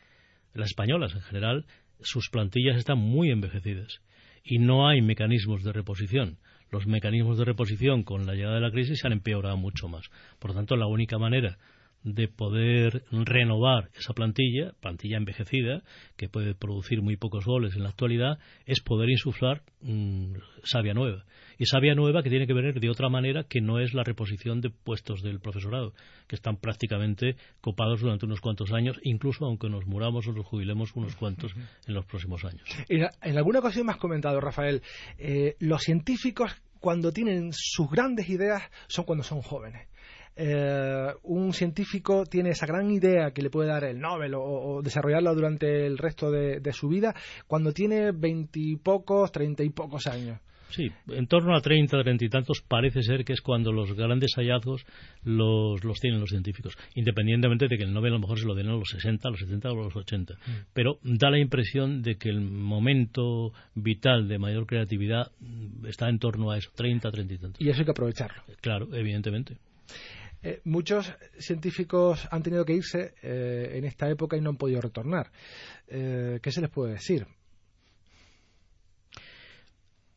las 0.52 0.68
españolas 0.68 1.14
en 1.14 1.22
general, 1.22 1.64
sus 2.00 2.28
plantillas 2.30 2.76
están 2.76 2.98
muy 2.98 3.30
envejecidas 3.30 4.00
y 4.44 4.58
no 4.58 4.88
hay 4.88 5.00
mecanismos 5.02 5.62
de 5.62 5.72
reposición. 5.72 6.38
Los 6.70 6.87
mecanismos 6.87 7.38
de 7.38 7.46
reposición 7.46 8.02
con 8.02 8.26
la 8.26 8.34
llegada 8.34 8.56
de 8.56 8.60
la 8.60 8.70
crisis 8.70 9.00
se 9.00 9.06
han 9.06 9.14
empeorado 9.14 9.56
mucho 9.56 9.88
más. 9.88 10.10
Por 10.38 10.50
lo 10.50 10.56
tanto, 10.56 10.76
la 10.76 10.87
única 10.87 11.18
manera 11.18 11.58
de 12.05 12.28
poder 12.28 13.05
renovar 13.11 13.90
esa 13.95 14.12
plantilla, 14.14 14.73
plantilla 14.81 15.17
envejecida, 15.17 15.83
que 16.17 16.28
puede 16.28 16.55
producir 16.55 17.02
muy 17.02 17.17
pocos 17.17 17.45
goles 17.45 17.75
en 17.75 17.83
la 17.83 17.90
actualidad, 17.90 18.38
es 18.67 18.81
poder 18.81 19.11
insuflar 19.11 19.62
mm, 19.81 20.35
savia 20.62 20.95
nueva. 20.95 21.25
Y 21.59 21.67
savia 21.67 21.95
nueva 21.95 22.23
que 22.23 22.31
tiene 22.31 22.47
que 22.47 22.55
venir 22.55 22.78
de 22.78 22.88
otra 22.88 23.09
manera 23.09 23.45
que 23.45 23.61
no 23.61 23.81
es 23.81 23.93
la 23.93 24.05
reposición 24.05 24.61
de 24.61 24.71
puestos 24.71 25.23
del 25.23 25.40
profesorado, 25.40 25.93
que 26.28 26.37
están 26.37 26.57
prácticamente 26.57 27.37
copados 27.61 28.00
durante 28.00 28.26
unos 28.26 28.40
cuantos 28.40 28.73
años, 28.73 28.99
incluso 29.02 29.45
aunque 29.45 29.69
nos 29.69 29.87
muramos 29.87 30.26
o 30.28 30.33
nos 30.33 30.47
jubilemos 30.47 30.95
unos 30.95 31.17
cuantos 31.17 31.52
en 31.87 31.95
los 31.95 32.07
próximos 32.07 32.45
años. 32.45 32.62
En, 32.88 33.37
alguna 33.37 33.59
ocasión 33.59 33.87
me 33.87 33.93
has 33.93 33.99
comentado, 33.99 34.40
Rafael, 34.40 34.83
eh, 35.19 35.57
los 35.59 35.83
científicos 35.83 36.52
cuando 36.81 37.12
tienen 37.12 37.50
sus 37.52 37.90
grandes 37.90 38.28
ideas 38.28 38.62
son 38.87 39.05
cuando 39.05 39.25
son 39.25 39.43
jóvenes. 39.43 39.88
Eh, 40.40 41.09
un 41.25 41.52
científico 41.52 42.25
tiene 42.25 42.50
esa 42.50 42.64
gran 42.64 42.88
idea 42.92 43.33
que 43.33 43.42
le 43.42 43.50
puede 43.50 43.71
dar 43.71 43.83
el 43.83 43.99
Nobel 43.99 44.35
o, 44.37 44.80
desarrollarla 44.85 45.35
durante 45.35 45.85
el 45.85 45.99
resto 45.99 46.30
de, 46.30 46.73
su 46.73 46.87
vida 46.88 47.12
cuando 47.49 47.73
tiene 47.73 48.12
veintipocos, 48.12 49.33
treinta 49.33 49.64
y 49.64 49.71
pocos 49.71 50.07
años. 50.07 50.38
Sí, 50.68 50.92
en 51.09 51.26
torno 51.26 51.57
a 51.57 51.61
treinta, 51.61 52.00
treinta 52.02 52.25
y 52.25 52.28
tantos 52.28 52.62
parece 52.68 53.02
ser 53.02 53.25
que 53.25 53.33
es 53.33 53.40
cuando 53.40 53.73
los 53.73 53.95
grandes 53.95 54.35
hallazgos 54.37 54.85
los, 55.25 55.80
tienen 55.99 56.21
los 56.21 56.30
científicos, 56.30 56.76
independientemente 56.95 57.66
de 57.66 57.76
que 57.76 57.85
el 57.85 57.92
Nobel 57.92 58.12
a 58.12 58.16
lo 58.16 58.21
mejor 58.21 58.38
se 58.38 58.47
lo 58.47 58.54
den 58.54 58.68
a 58.68 58.73
los 58.75 58.88
60, 58.90 59.26
a 59.26 59.30
los 59.33 59.40
70 59.40 59.71
o 59.71 59.80
a 59.80 59.85
los 59.85 59.97
80. 59.97 60.35
Mm. 60.35 60.50
Pero 60.73 61.00
da 61.02 61.30
la 61.30 61.40
impresión 61.40 62.02
de 62.02 62.16
que 62.16 62.28
el 62.28 62.42
momento 62.42 63.52
vital 63.75 64.28
de 64.28 64.38
mayor 64.38 64.66
creatividad 64.66 65.33
está 65.88 66.09
en 66.09 66.21
torno 66.21 66.52
a 66.52 66.59
eso, 66.59 66.71
treinta, 66.76 67.11
treinta 67.11 67.35
y 67.35 67.38
tantos. 67.38 67.61
Y 67.61 67.71
eso 67.71 67.80
hay 67.80 67.87
que 67.87 67.90
aprovecharlo. 67.90 68.42
Claro, 68.61 68.95
evidentemente. 68.95 69.57
Eh, 70.42 70.61
muchos 70.64 71.12
científicos 71.38 72.28
han 72.30 72.42
tenido 72.42 72.64
que 72.64 72.75
irse 72.75 73.14
eh, 73.23 73.73
en 73.75 73.85
esta 73.85 74.09
época 74.09 74.37
y 74.37 74.40
no 74.40 74.50
han 74.50 74.57
podido 74.57 74.80
retornar. 74.80 75.30
Eh, 75.88 76.38
¿Qué 76.42 76.52
se 76.52 76.61
les 76.61 76.71
puede 76.71 76.92
decir? 76.92 77.26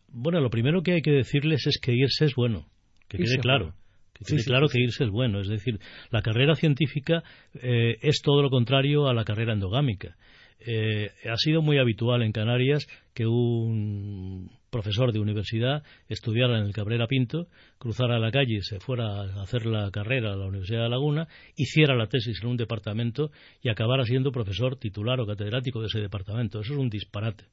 Bueno, 0.09 0.39
lo 0.41 0.49
primero 0.49 0.83
que 0.83 0.93
hay 0.93 1.01
que 1.01 1.11
decirles 1.11 1.65
es 1.65 1.79
que 1.81 1.93
irse 1.93 2.25
es 2.25 2.35
bueno, 2.35 2.67
que 3.07 3.17
quede 3.17 3.39
claro. 3.39 3.73
Que 4.13 4.25
quede 4.25 4.43
claro 4.43 4.67
que 4.67 4.79
irse 4.79 5.05
es 5.05 5.09
bueno. 5.09 5.41
Es 5.41 5.47
decir, 5.47 5.79
la 6.11 6.21
carrera 6.21 6.55
científica 6.55 7.23
es 7.53 8.21
todo 8.21 8.41
lo 8.41 8.49
contrario 8.49 9.07
a 9.07 9.13
la 9.13 9.23
carrera 9.23 9.53
endogámica. 9.53 10.17
ha 10.59 11.37
sido 11.37 11.61
muy 11.61 11.79
habitual 11.79 12.21
en 12.21 12.33
Canarias 12.33 12.85
que 13.13 13.25
un 13.25 14.51
profesor 14.71 15.11
de 15.11 15.19
universidad, 15.19 15.83
estudiara 16.07 16.57
en 16.57 16.65
el 16.65 16.73
Cabrera 16.73 17.05
Pinto, 17.05 17.47
cruzara 17.77 18.17
la 18.17 18.31
calle, 18.31 18.61
se 18.61 18.79
fuera 18.79 19.21
a 19.21 19.43
hacer 19.43 19.65
la 19.65 19.91
carrera 19.91 20.33
a 20.33 20.35
la 20.35 20.47
Universidad 20.47 20.83
de 20.83 20.89
Laguna, 20.89 21.27
hiciera 21.55 21.95
la 21.95 22.07
tesis 22.07 22.39
en 22.41 22.49
un 22.49 22.57
departamento 22.57 23.31
y 23.61 23.69
acabara 23.69 24.05
siendo 24.05 24.31
profesor 24.31 24.77
titular 24.77 25.19
o 25.19 25.27
catedrático 25.27 25.81
de 25.81 25.87
ese 25.87 25.99
departamento. 25.99 26.61
Eso 26.61 26.73
es 26.73 26.79
un 26.79 26.89
disparate. 26.89 27.45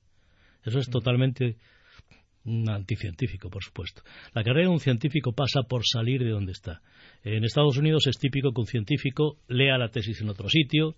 Eso 0.65 0.79
es 0.79 0.89
totalmente 0.89 1.57
anticientífico, 2.69 3.51
por 3.51 3.63
supuesto. 3.63 4.03
La 4.33 4.43
carrera 4.43 4.69
de 4.69 4.75
un 4.75 4.81
científico 4.81 5.33
pasa 5.33 5.63
por 5.63 5.83
salir 5.85 6.23
de 6.23 6.31
donde 6.31 6.53
está. 6.53 6.81
En 7.25 7.45
Estados 7.45 7.77
Unidos 7.77 8.07
es 8.07 8.17
típico 8.19 8.53
que 8.53 8.61
un 8.61 8.67
científico 8.67 9.39
lea 9.49 9.77
la 9.77 9.91
tesis 9.91 10.21
en 10.21 10.29
otro 10.29 10.49
sitio, 10.49 10.95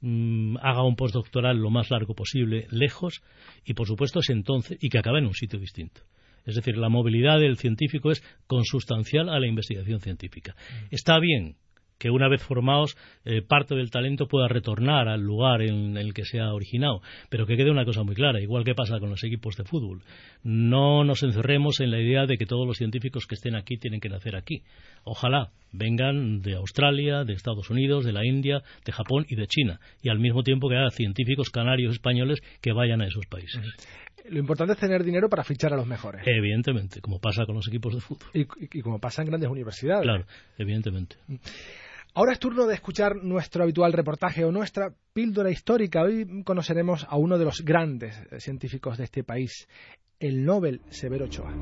Mm, 0.00 0.56
haga 0.62 0.84
un 0.84 0.96
postdoctoral 0.96 1.58
lo 1.58 1.70
más 1.70 1.90
largo 1.90 2.14
posible, 2.14 2.66
lejos, 2.70 3.22
y 3.64 3.74
por 3.74 3.86
supuesto 3.86 4.20
es 4.20 4.30
entonces, 4.30 4.78
y 4.80 4.88
que 4.88 4.98
acabe 4.98 5.18
en 5.18 5.26
un 5.26 5.34
sitio 5.34 5.58
distinto. 5.58 6.02
Es 6.46 6.54
decir, 6.54 6.78
la 6.78 6.88
movilidad 6.88 7.38
del 7.40 7.58
científico 7.58 8.10
es 8.10 8.22
consustancial 8.46 9.28
a 9.28 9.38
la 9.38 9.46
investigación 9.46 10.00
científica. 10.00 10.54
Mm. 10.54 10.94
Está 10.94 11.18
bien 11.18 11.56
que 11.98 12.10
una 12.10 12.28
vez 12.28 12.42
formados 12.42 12.96
eh, 13.24 13.42
parte 13.42 13.74
del 13.74 13.90
talento 13.90 14.28
pueda 14.28 14.48
retornar 14.48 15.08
al 15.08 15.20
lugar 15.20 15.62
en 15.62 15.96
el 15.96 16.14
que 16.14 16.24
se 16.24 16.40
ha 16.40 16.52
originado. 16.52 17.02
Pero 17.28 17.46
que 17.46 17.56
quede 17.56 17.70
una 17.70 17.84
cosa 17.84 18.02
muy 18.02 18.14
clara, 18.14 18.40
igual 18.40 18.64
que 18.64 18.74
pasa 18.74 19.00
con 19.00 19.10
los 19.10 19.22
equipos 19.24 19.56
de 19.56 19.64
fútbol. 19.64 20.02
No 20.42 21.04
nos 21.04 21.22
encerremos 21.22 21.80
en 21.80 21.90
la 21.90 22.00
idea 22.00 22.26
de 22.26 22.38
que 22.38 22.46
todos 22.46 22.66
los 22.66 22.76
científicos 22.76 23.26
que 23.26 23.34
estén 23.34 23.56
aquí 23.56 23.76
tienen 23.76 24.00
que 24.00 24.08
nacer 24.08 24.36
aquí. 24.36 24.62
Ojalá 25.04 25.50
vengan 25.72 26.40
de 26.40 26.54
Australia, 26.54 27.24
de 27.24 27.34
Estados 27.34 27.68
Unidos, 27.70 28.04
de 28.04 28.12
la 28.12 28.24
India, 28.24 28.62
de 28.84 28.92
Japón 28.92 29.26
y 29.28 29.36
de 29.36 29.46
China. 29.46 29.80
Y 30.02 30.08
al 30.08 30.18
mismo 30.18 30.42
tiempo 30.42 30.68
que 30.68 30.76
haya 30.76 30.90
científicos 30.90 31.50
canarios 31.50 31.92
españoles 31.92 32.40
que 32.60 32.72
vayan 32.72 33.02
a 33.02 33.06
esos 33.06 33.26
países. 33.26 33.60
Lo 34.30 34.38
importante 34.38 34.74
es 34.74 34.78
tener 34.78 35.04
dinero 35.04 35.28
para 35.28 35.42
fichar 35.42 35.72
a 35.72 35.76
los 35.76 35.86
mejores. 35.86 36.22
Evidentemente, 36.26 37.00
como 37.00 37.18
pasa 37.18 37.46
con 37.46 37.54
los 37.54 37.66
equipos 37.68 37.94
de 37.94 38.00
fútbol. 38.00 38.28
Y, 38.34 38.46
y 38.78 38.82
como 38.82 38.98
pasa 38.98 39.22
en 39.22 39.28
grandes 39.28 39.50
universidades. 39.50 40.02
Claro, 40.02 40.26
evidentemente. 40.58 41.16
Ahora 42.14 42.32
es 42.32 42.38
turno 42.38 42.66
de 42.66 42.74
escuchar 42.74 43.16
nuestro 43.16 43.62
habitual 43.62 43.92
reportaje 43.92 44.44
o 44.44 44.50
nuestra 44.50 44.92
píldora 45.12 45.50
histórica. 45.50 46.02
Hoy 46.02 46.42
conoceremos 46.44 47.06
a 47.08 47.16
uno 47.16 47.38
de 47.38 47.44
los 47.44 47.62
grandes 47.64 48.18
eh, 48.30 48.40
científicos 48.40 48.98
de 48.98 49.04
este 49.04 49.24
país, 49.24 49.68
el 50.18 50.44
Nobel 50.44 50.80
Severo 50.90 51.26
Ochoa. 51.26 51.54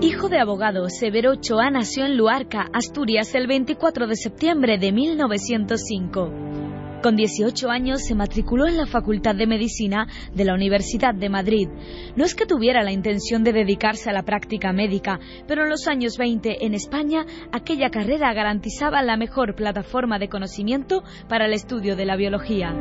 Hijo 0.00 0.28
de 0.28 0.38
abogado, 0.38 0.88
Severo 0.88 1.32
Ochoa 1.32 1.70
nació 1.70 2.06
en 2.06 2.16
Luarca, 2.16 2.68
Asturias, 2.72 3.34
el 3.34 3.46
24 3.46 4.06
de 4.06 4.16
septiembre 4.16 4.78
de 4.78 4.92
1905. 4.92 6.67
Con 7.02 7.14
18 7.14 7.70
años 7.70 8.02
se 8.04 8.16
matriculó 8.16 8.66
en 8.66 8.76
la 8.76 8.86
Facultad 8.86 9.36
de 9.36 9.46
Medicina 9.46 10.08
de 10.34 10.44
la 10.44 10.54
Universidad 10.54 11.14
de 11.14 11.28
Madrid. 11.28 11.68
No 12.16 12.24
es 12.24 12.34
que 12.34 12.44
tuviera 12.44 12.82
la 12.82 12.90
intención 12.90 13.44
de 13.44 13.52
dedicarse 13.52 14.10
a 14.10 14.12
la 14.12 14.24
práctica 14.24 14.72
médica, 14.72 15.20
pero 15.46 15.62
en 15.62 15.70
los 15.70 15.86
años 15.86 16.18
20 16.18 16.66
en 16.66 16.74
España 16.74 17.24
aquella 17.52 17.90
carrera 17.90 18.34
garantizaba 18.34 19.00
la 19.02 19.16
mejor 19.16 19.54
plataforma 19.54 20.18
de 20.18 20.28
conocimiento 20.28 21.04
para 21.28 21.46
el 21.46 21.52
estudio 21.52 21.94
de 21.94 22.04
la 22.04 22.16
biología. 22.16 22.74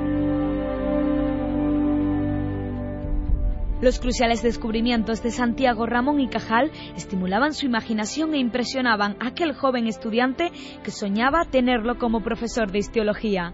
Los 3.80 4.00
cruciales 4.00 4.42
descubrimientos 4.42 5.22
de 5.22 5.30
Santiago 5.30 5.86
Ramón 5.86 6.20
y 6.20 6.28
Cajal 6.28 6.72
estimulaban 6.96 7.54
su 7.54 7.68
imaginación 7.68 8.34
e 8.34 8.40
impresionaban 8.40 9.16
a 9.20 9.28
aquel 9.28 9.54
joven 9.54 9.86
estudiante 9.86 10.52
que 10.84 10.90
soñaba 10.90 11.46
tenerlo 11.46 12.00
como 12.00 12.24
profesor 12.24 12.72
de 12.72 12.80
histología. 12.80 13.54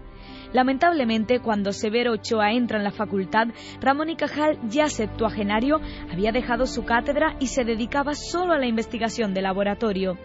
Lamentablemente, 0.54 1.40
cuando 1.40 1.72
Severo 1.72 2.12
Ochoa 2.12 2.52
entra 2.52 2.78
en 2.78 2.84
la 2.84 2.92
facultad, 2.92 3.48
Ramón 3.80 4.08
y 4.10 4.16
Cajal, 4.16 4.56
ya 4.68 4.86
septuagenario, 4.86 5.80
había 6.12 6.30
dejado 6.30 6.66
su 6.66 6.84
cátedra 6.84 7.34
y 7.40 7.48
se 7.48 7.64
dedicaba 7.64 8.14
solo 8.14 8.52
a 8.52 8.58
la 8.58 8.66
investigación 8.66 9.34
de 9.34 9.42
laboratorio. 9.42 10.16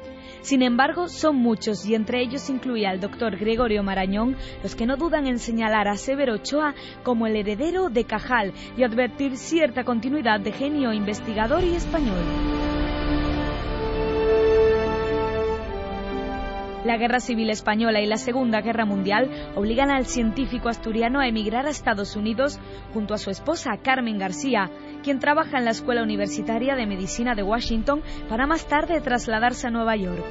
Sin 0.42 0.62
embargo, 0.62 1.08
son 1.08 1.38
muchos, 1.38 1.84
y 1.88 1.96
entre 1.96 2.22
ellos 2.22 2.48
incluía 2.48 2.92
al 2.92 3.00
doctor 3.00 3.38
Gregorio 3.38 3.82
Marañón, 3.82 4.38
los 4.62 4.76
que 4.76 4.86
no 4.86 4.98
dudan 4.98 5.26
en 5.26 5.40
señalar 5.40 5.88
a 5.88 5.98
Severo 5.98 6.36
Ochoa 6.36 6.76
como 7.04 7.26
el 7.26 7.36
heredero 7.36 7.90
de 7.90 8.04
Cajal 8.04 8.54
y 8.78 8.84
advertir 8.84 9.36
cierta 9.36 9.84
continuidad 9.84 10.40
de 10.42 10.52
genio 10.52 10.94
investigador 10.94 11.64
y 11.64 11.74
español. 11.74 12.89
La 16.90 16.98
Guerra 16.98 17.20
Civil 17.20 17.52
Española 17.52 18.02
y 18.02 18.08
la 18.08 18.18
Segunda 18.18 18.62
Guerra 18.62 18.84
Mundial 18.84 19.30
obligan 19.56 19.92
al 19.92 20.08
científico 20.08 20.70
asturiano 20.70 21.20
a 21.20 21.28
emigrar 21.28 21.68
a 21.68 21.70
Estados 21.70 22.16
Unidos 22.16 22.60
junto 22.96 23.14
a 23.14 23.20
su 23.20 23.30
esposa 23.30 23.78
Carmen 23.84 24.18
García, 24.18 24.72
quien 25.04 25.20
trabaja 25.20 25.60
en 25.60 25.66
la 25.66 25.70
Escuela 25.70 26.02
Universitaria 26.02 26.74
de 26.74 26.88
Medicina 26.88 27.36
de 27.36 27.44
Washington 27.44 28.02
para 28.28 28.48
más 28.48 28.66
tarde 28.68 29.02
trasladarse 29.02 29.68
a 29.68 29.70
Nueva 29.70 29.96
York. 29.98 30.26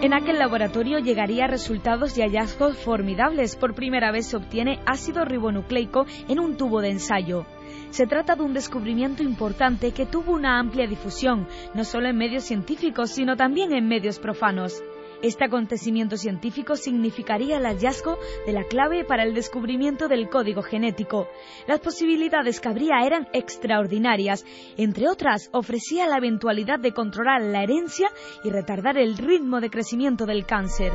En 0.00 0.14
aquel 0.14 0.38
laboratorio 0.38 0.98
llegaría 0.98 1.46
resultados 1.46 2.16
y 2.16 2.22
hallazgos 2.22 2.78
formidables. 2.78 3.56
Por 3.56 3.74
primera 3.74 4.12
vez 4.12 4.28
se 4.28 4.38
obtiene 4.38 4.80
ácido 4.86 5.26
ribonucleico 5.26 6.06
en 6.26 6.40
un 6.40 6.56
tubo 6.56 6.80
de 6.80 6.92
ensayo. 6.92 7.44
Se 7.90 8.06
trata 8.06 8.36
de 8.36 8.42
un 8.42 8.52
descubrimiento 8.52 9.22
importante 9.22 9.92
que 9.92 10.06
tuvo 10.06 10.32
una 10.32 10.58
amplia 10.58 10.86
difusión, 10.86 11.48
no 11.74 11.84
solo 11.84 12.08
en 12.08 12.16
medios 12.16 12.44
científicos, 12.44 13.10
sino 13.10 13.36
también 13.36 13.72
en 13.72 13.88
medios 13.88 14.18
profanos. 14.18 14.82
Este 15.20 15.44
acontecimiento 15.44 16.16
científico 16.16 16.76
significaría 16.76 17.56
el 17.56 17.64
hallazgo 17.64 18.18
de 18.46 18.52
la 18.52 18.62
clave 18.64 19.04
para 19.04 19.24
el 19.24 19.34
descubrimiento 19.34 20.06
del 20.06 20.28
código 20.28 20.62
genético. 20.62 21.26
Las 21.66 21.80
posibilidades 21.80 22.60
que 22.60 22.68
habría 22.68 23.04
eran 23.04 23.26
extraordinarias. 23.32 24.44
Entre 24.76 25.08
otras, 25.08 25.50
ofrecía 25.52 26.06
la 26.06 26.18
eventualidad 26.18 26.78
de 26.78 26.92
controlar 26.92 27.42
la 27.42 27.64
herencia 27.64 28.08
y 28.44 28.50
retardar 28.50 28.96
el 28.96 29.16
ritmo 29.16 29.60
de 29.60 29.70
crecimiento 29.70 30.24
del 30.24 30.46
cáncer. 30.46 30.92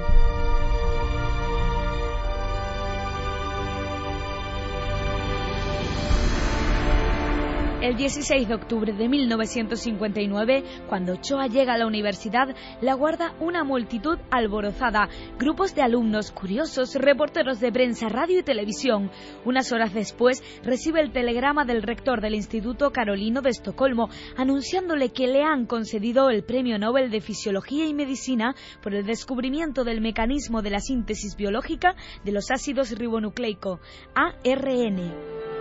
El 7.83 7.97
16 7.97 8.47
de 8.47 8.55
octubre 8.55 8.93
de 8.93 9.09
1959, 9.09 10.63
cuando 10.87 11.15
Ochoa 11.15 11.47
llega 11.47 11.73
a 11.73 11.77
la 11.77 11.85
universidad, 11.85 12.55
la 12.79 12.93
guarda 12.93 13.35
una 13.41 13.65
multitud 13.65 14.17
alborozada, 14.31 15.09
grupos 15.37 15.75
de 15.75 15.81
alumnos 15.81 16.31
curiosos, 16.31 16.95
reporteros 16.95 17.59
de 17.59 17.73
prensa, 17.73 18.07
radio 18.07 18.39
y 18.39 18.43
televisión. 18.43 19.11
Unas 19.43 19.73
horas 19.73 19.93
después, 19.93 20.41
recibe 20.63 21.01
el 21.01 21.11
telegrama 21.11 21.65
del 21.65 21.83
rector 21.83 22.21
del 22.21 22.35
Instituto 22.35 22.91
Carolino 22.91 23.41
de 23.41 23.49
Estocolmo, 23.49 24.09
anunciándole 24.37 25.09
que 25.09 25.27
le 25.27 25.43
han 25.43 25.65
concedido 25.65 26.29
el 26.29 26.45
Premio 26.45 26.79
Nobel 26.79 27.11
de 27.11 27.19
Fisiología 27.19 27.85
y 27.85 27.93
Medicina 27.93 28.55
por 28.81 28.95
el 28.95 29.05
descubrimiento 29.05 29.83
del 29.83 29.99
mecanismo 29.99 30.61
de 30.61 30.69
la 30.69 30.79
síntesis 30.79 31.35
biológica 31.35 31.97
de 32.23 32.31
los 32.31 32.49
ácidos 32.49 32.97
ribonucleico, 32.97 33.81
ARN. 34.15 35.52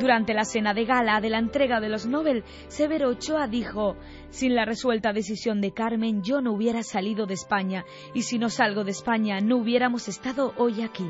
Durante 0.00 0.34
la 0.34 0.44
cena 0.44 0.74
de 0.74 0.84
gala 0.84 1.20
de 1.20 1.30
la 1.30 1.38
entrega 1.38 1.80
de 1.80 1.88
los 1.88 2.06
Nobel, 2.06 2.42
Severo 2.66 3.10
Ochoa 3.10 3.46
dijo, 3.46 3.96
sin 4.30 4.54
la 4.56 4.64
resuelta 4.64 5.12
decisión 5.12 5.60
de 5.60 5.72
Carmen 5.72 6.22
yo 6.22 6.40
no 6.40 6.52
hubiera 6.52 6.82
salido 6.82 7.26
de 7.26 7.34
España 7.34 7.84
y 8.12 8.22
si 8.22 8.38
no 8.38 8.50
salgo 8.50 8.82
de 8.82 8.90
España 8.90 9.40
no 9.40 9.56
hubiéramos 9.56 10.08
estado 10.08 10.52
hoy 10.56 10.82
aquí. 10.82 11.06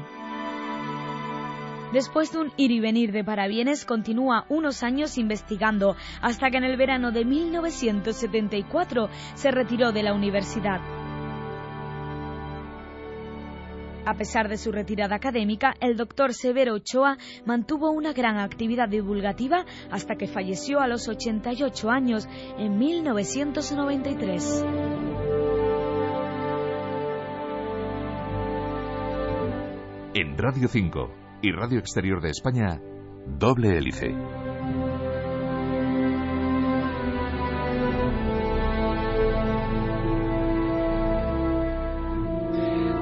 Después 1.94 2.32
de 2.32 2.38
un 2.38 2.52
ir 2.56 2.72
y 2.72 2.80
venir 2.80 3.12
de 3.12 3.22
parabienes, 3.22 3.84
continúa 3.84 4.46
unos 4.48 4.82
años 4.82 5.16
investigando, 5.16 5.96
hasta 6.20 6.50
que 6.50 6.56
en 6.56 6.64
el 6.64 6.76
verano 6.76 7.12
de 7.12 7.24
1974 7.24 9.08
se 9.34 9.50
retiró 9.52 9.92
de 9.92 10.02
la 10.02 10.12
universidad. 10.12 10.80
A 14.06 14.14
pesar 14.14 14.48
de 14.48 14.58
su 14.58 14.70
retirada 14.70 15.16
académica, 15.16 15.74
el 15.80 15.96
doctor 15.96 16.34
Severo 16.34 16.74
Ochoa 16.74 17.16
mantuvo 17.46 17.90
una 17.90 18.12
gran 18.12 18.38
actividad 18.38 18.88
divulgativa 18.88 19.64
hasta 19.90 20.16
que 20.16 20.26
falleció 20.26 20.80
a 20.80 20.88
los 20.88 21.08
88 21.08 21.90
años 21.90 22.28
en 22.58 22.78
1993. 22.78 24.64
En 30.16 30.38
Radio 30.38 30.68
5 30.68 31.10
y 31.42 31.50
Radio 31.52 31.78
Exterior 31.78 32.20
de 32.20 32.30
España, 32.30 32.80
doble 33.26 33.76
hélice. 33.76 34.14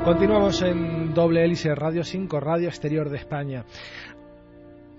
Continuamos 0.05 0.61
en 0.63 1.15
doble 1.15 1.45
hélice 1.45 1.73
Radio 1.77 2.03
5, 2.03 2.41
Radio 2.41 2.67
Exterior 2.67 3.09
de 3.09 3.19
España. 3.19 3.65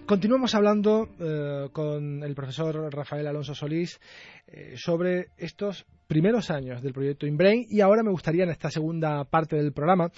Continuamos 0.06 0.56
hablando 0.56 1.10
eh, 1.20 1.68
con 1.74 2.24
el 2.24 2.34
profesor 2.34 2.90
Rafael 2.90 3.28
Alonso 3.28 3.54
Solís 3.54 4.00
eh, 4.48 4.76
sobre 4.78 5.28
estos 5.36 5.86
primeros 6.08 6.50
años 6.50 6.82
del 6.82 6.94
proyecto 6.94 7.28
InBrain 7.28 7.66
y 7.70 7.82
ahora 7.82 8.02
me 8.02 8.12
gustaría 8.12 8.46
en 8.46 8.52
esta 8.52 8.72
segunda 8.72 9.26
parte 9.26 9.58
del 9.58 9.74
programa 9.74 10.10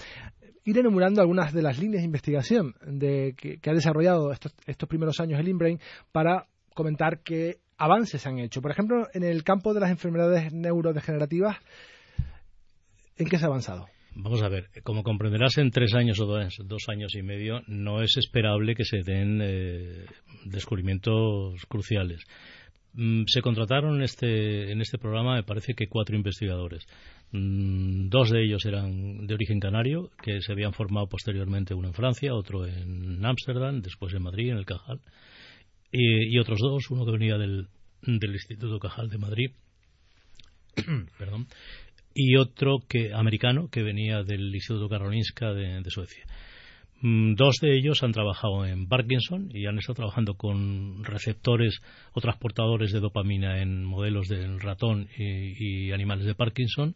ir 0.63 0.78
enumerando 0.78 1.19
algunas 1.19 1.52
de 1.52 1.63
las 1.63 1.80
líneas 1.80 2.04
de 2.04 2.06
investigación 2.06 2.76
de, 2.86 3.34
que, 3.36 3.60
ha 3.67 3.74
desarrollado 3.74 4.32
estos, 4.32 4.54
estos 4.67 4.88
primeros 4.88 5.19
años 5.19 5.39
el 5.39 5.48
InBrain 5.48 5.80
para 6.12 6.45
comentar 6.76 7.21
qué 7.24 7.58
avances 7.80 8.28
han 8.28 8.38
hecho. 8.38 8.62
Por 8.62 8.69
ejemplo, 8.69 9.08
en 9.13 9.24
el 9.24 9.43
campo 9.43 9.74
de 9.74 9.80
las 9.80 9.89
enfermedades 9.89 10.54
neurodegenerativas, 10.54 11.58
¿en 13.17 13.28
qué 13.28 13.39
se 13.39 13.45
ha 13.45 13.48
avanzado? 13.48 13.88
Vamos 14.17 14.41
a 14.43 14.47
ver, 14.47 14.69
como 14.84 15.04
comprenderás, 15.04 15.58
en 15.58 15.71
tres 15.71 15.93
años 15.93 16.17
o 16.21 16.25
dos, 16.25 16.89
años 16.89 17.13
y 17.15 17.21
medio 17.21 17.62
no 17.67 18.01
es 18.01 18.15
esperable 18.15 18.73
que 18.73 18.86
se 18.86 19.01
den 19.04 19.41
eh, 19.43 20.06
descubrimientos 20.45 21.65
cruciales. 21.67 22.23
Mm, 22.93 23.23
se 23.28 23.41
contrataron 23.41 23.97
en 23.97 24.04
este, 24.04 24.71
en 24.71 24.80
este 24.80 24.97
programa, 24.97 25.36
me 25.36 25.43
parece 25.43 25.73
que 25.73 25.88
cuatro 25.89 26.15
investigadores. 26.15 26.88
Mm, 27.34 28.08
dos 28.08 28.30
de 28.30 28.45
ellos 28.45 28.65
eran 28.65 29.28
de 29.28 29.34
origen 29.34 29.60
canario, 29.60 30.12
que 30.23 30.39
se 30.39 30.54
habían 30.54 30.71
formado 30.71 31.08
posteriormente, 31.08 31.73
uno 31.73 31.89
en 31.89 31.93
Francia, 31.93 32.34
otro 32.34 32.65
en 32.65 33.23
Ámsterdam, 33.25 33.82
después 33.82 34.13
en 34.13 34.23
Madrid, 34.23 34.51
en 34.51 34.58
el 34.58 34.65
Cajal, 34.65 35.01
y, 35.91 36.39
otros 36.39 36.60
dos, 36.60 36.89
uno 36.89 37.06
que 37.06 37.12
venía 37.12 37.38
del, 37.38 37.67
del 38.01 38.32
Instituto 38.32 38.80
Cajal 38.80 39.10
de 39.10 39.17
Madrid, 39.17 39.51
perdón, 41.17 41.47
y 42.15 42.38
otro 42.38 42.78
que 42.88 43.13
americano 43.13 43.67
que 43.69 43.84
venía 43.84 44.23
del 44.23 44.56
Instituto 44.56 44.88
Karolinska 44.88 45.54
de, 45.54 45.84
Suecia. 45.89 46.25
Mm, 47.01 47.36
dos 47.36 47.58
de 47.62 47.78
ellos 47.78 48.01
han 48.04 48.13
trabajado 48.13 48.65
en 48.65 48.88
Parkinson 48.88 49.49
y 49.54 49.67
han 49.67 49.78
estado 49.78 49.95
trabajando 49.95 50.36
con 50.36 51.04
receptores 51.04 51.82
o 52.13 52.21
transportadores 52.21 52.93
de 52.93 53.01
dopamina 53.01 53.62
en 53.62 53.84
modelos 53.84 54.30
del 54.30 54.62
ratón 54.62 55.10
y, 55.17 55.91
animales 55.91 56.25
de 56.25 56.36
Parkinson 56.36 56.95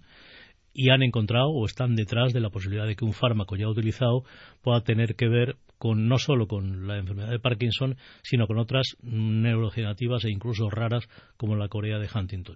y 0.73 0.89
han 0.89 1.03
encontrado 1.03 1.49
o 1.49 1.65
están 1.65 1.95
detrás 1.95 2.31
de 2.31 2.39
la 2.39 2.49
posibilidad 2.49 2.87
de 2.87 2.95
que 2.95 3.03
un 3.03 3.11
fármaco 3.11 3.57
ya 3.57 3.67
utilizado 3.67 4.23
pueda 4.61 4.81
tener 4.81 5.15
que 5.15 5.27
ver 5.27 5.57
con 5.77 6.07
no 6.07 6.17
solo 6.17 6.47
con 6.47 6.87
la 6.87 6.97
enfermedad 6.97 7.31
de 7.31 7.39
Parkinson, 7.39 7.97
sino 8.23 8.47
con 8.47 8.57
otras 8.57 8.95
neurodegenerativas 9.01 10.23
e 10.23 10.31
incluso 10.31 10.69
raras 10.69 11.09
como 11.35 11.57
la 11.57 11.67
Corea 11.67 11.99
de 11.99 12.07
Huntington 12.13 12.55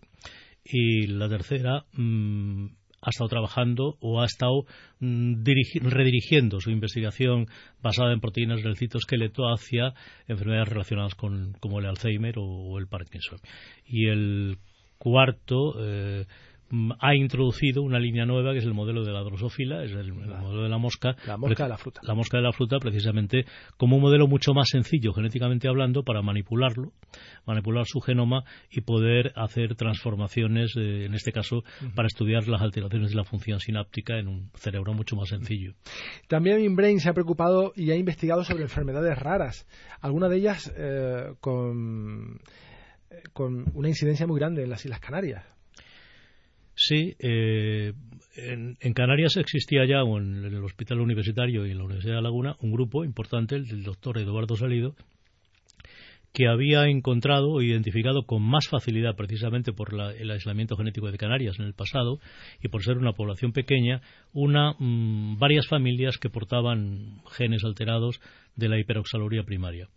y 0.63 1.07
la 1.07 1.29
tercera 1.29 1.85
mm, 1.93 2.67
ha 3.01 3.09
estado 3.09 3.29
trabajando 3.29 3.97
o 3.99 4.21
ha 4.21 4.25
estado 4.25 4.65
mm, 4.99 5.43
redirigiendo 5.81 6.59
su 6.59 6.71
investigación 6.71 7.47
basada 7.81 8.13
en 8.13 8.21
proteínas 8.21 8.63
del 8.63 8.77
citoesqueleto 8.77 9.43
hacia 9.43 9.93
enfermedades 10.27 10.69
relacionadas 10.69 11.15
con 11.15 11.53
como 11.59 11.79
el 11.79 11.85
Alzheimer 11.85 12.35
o, 12.37 12.77
el 12.79 12.87
Parkinson. 12.87 13.39
Y 13.85 14.07
el 14.07 14.57
cuarto 14.97 15.75
eh, 15.79 16.25
ha 16.99 17.15
introducido 17.15 17.83
una 17.83 17.99
línea 17.99 18.25
nueva 18.25 18.51
que 18.53 18.59
es 18.59 18.65
el 18.65 18.73
modelo 18.73 19.03
de 19.03 19.11
la 19.11 19.21
drosófila, 19.21 19.83
es 19.83 19.91
el, 19.91 20.13
modelo 20.13 20.63
de 20.63 20.69
la 20.69 20.77
mosca. 20.77 21.15
La 21.27 21.37
mosca 21.37 21.63
de 21.63 21.69
la 21.69 21.77
fruta. 21.77 22.01
La 22.03 22.15
mosca 22.15 22.37
de 22.37 22.43
la 22.43 22.51
fruta, 22.51 22.77
precisamente 22.79 23.45
como 23.77 23.97
un 23.97 24.01
modelo 24.01 24.27
mucho 24.27 24.53
más 24.53 24.69
sencillo 24.69 25.13
genéticamente 25.13 25.67
hablando 25.67 26.03
para 26.03 26.21
manipularlo, 26.21 26.93
manipular 27.45 27.85
su 27.85 27.99
genoma 27.99 28.43
y 28.71 28.81
poder 28.81 29.33
hacer 29.35 29.75
transformaciones, 29.75 30.75
eh, 30.75 31.05
en 31.05 31.13
este 31.13 31.31
caso, 31.31 31.63
para 31.95 32.07
estudiar 32.07 32.47
las 32.47 32.61
alteraciones 32.61 33.11
de 33.11 33.15
la 33.17 33.23
función 33.23 33.59
sináptica 33.59 34.17
en 34.17 34.27
un 34.27 34.49
cerebro 34.55 34.93
mucho 34.93 35.15
más 35.15 35.29
sencillo. 35.29 35.73
También 36.27 36.59
InBrain 36.59 36.99
se 36.99 37.09
ha 37.09 37.13
preocupado 37.13 37.73
y 37.75 37.91
ha 37.91 37.95
investigado 37.95 38.43
sobre 38.43 38.63
enfermedades 38.63 39.17
raras, 39.19 39.67
algunas 40.01 40.29
de 40.29 40.37
ellas 40.37 40.73
eh, 40.75 41.33
con 41.39 42.39
con 43.31 43.65
una 43.75 43.87
incidencia 43.87 44.27
muy 44.27 44.39
grande 44.39 44.63
en 44.63 44.69
las 44.69 44.83
Islas 44.85 44.99
Canarias. 44.99 45.45
Sí, 46.75 47.15
eh, 47.19 47.93
en, 48.35 48.93
Canarias 48.93 49.37
existía 49.37 49.85
ya, 49.85 49.99
en 49.99 50.43
el 50.43 50.63
Hospital 50.63 51.01
Universitario 51.01 51.65
y 51.65 51.71
en 51.71 51.77
la 51.77 51.83
Universidad 51.83 52.15
de 52.15 52.21
Laguna, 52.21 52.55
un 52.61 52.71
grupo 52.71 53.03
importante, 53.03 53.55
el 53.55 53.67
del 53.67 53.83
doctor 53.83 54.17
Eduardo 54.17 54.55
Salido, 54.55 54.95
que 56.33 56.47
había 56.47 56.87
encontrado 56.87 57.51
o 57.51 57.61
identificado 57.61 58.25
con 58.25 58.41
más 58.41 58.67
facilidad, 58.67 59.15
precisamente 59.15 59.71
por 59.71 59.93
el 59.93 60.31
aislamiento 60.31 60.75
genético 60.75 61.11
de 61.11 61.17
Canarias 61.17 61.59
en 61.59 61.65
el 61.65 61.75
pasado 61.75 62.19
y 62.61 62.69
por 62.69 62.83
ser 62.83 62.97
una 62.97 63.13
población 63.13 63.51
pequeña, 63.53 64.01
una, 64.33 64.73
mm, 64.79 65.37
varias 65.37 65.67
familias 65.67 66.17
que 66.17 66.31
portaban 66.31 67.21
genes 67.31 67.63
alterados 67.63 68.19
de 68.55 68.67
la 68.67 68.79
hiperoxaluria 68.79 69.43
primaria. 69.43 69.89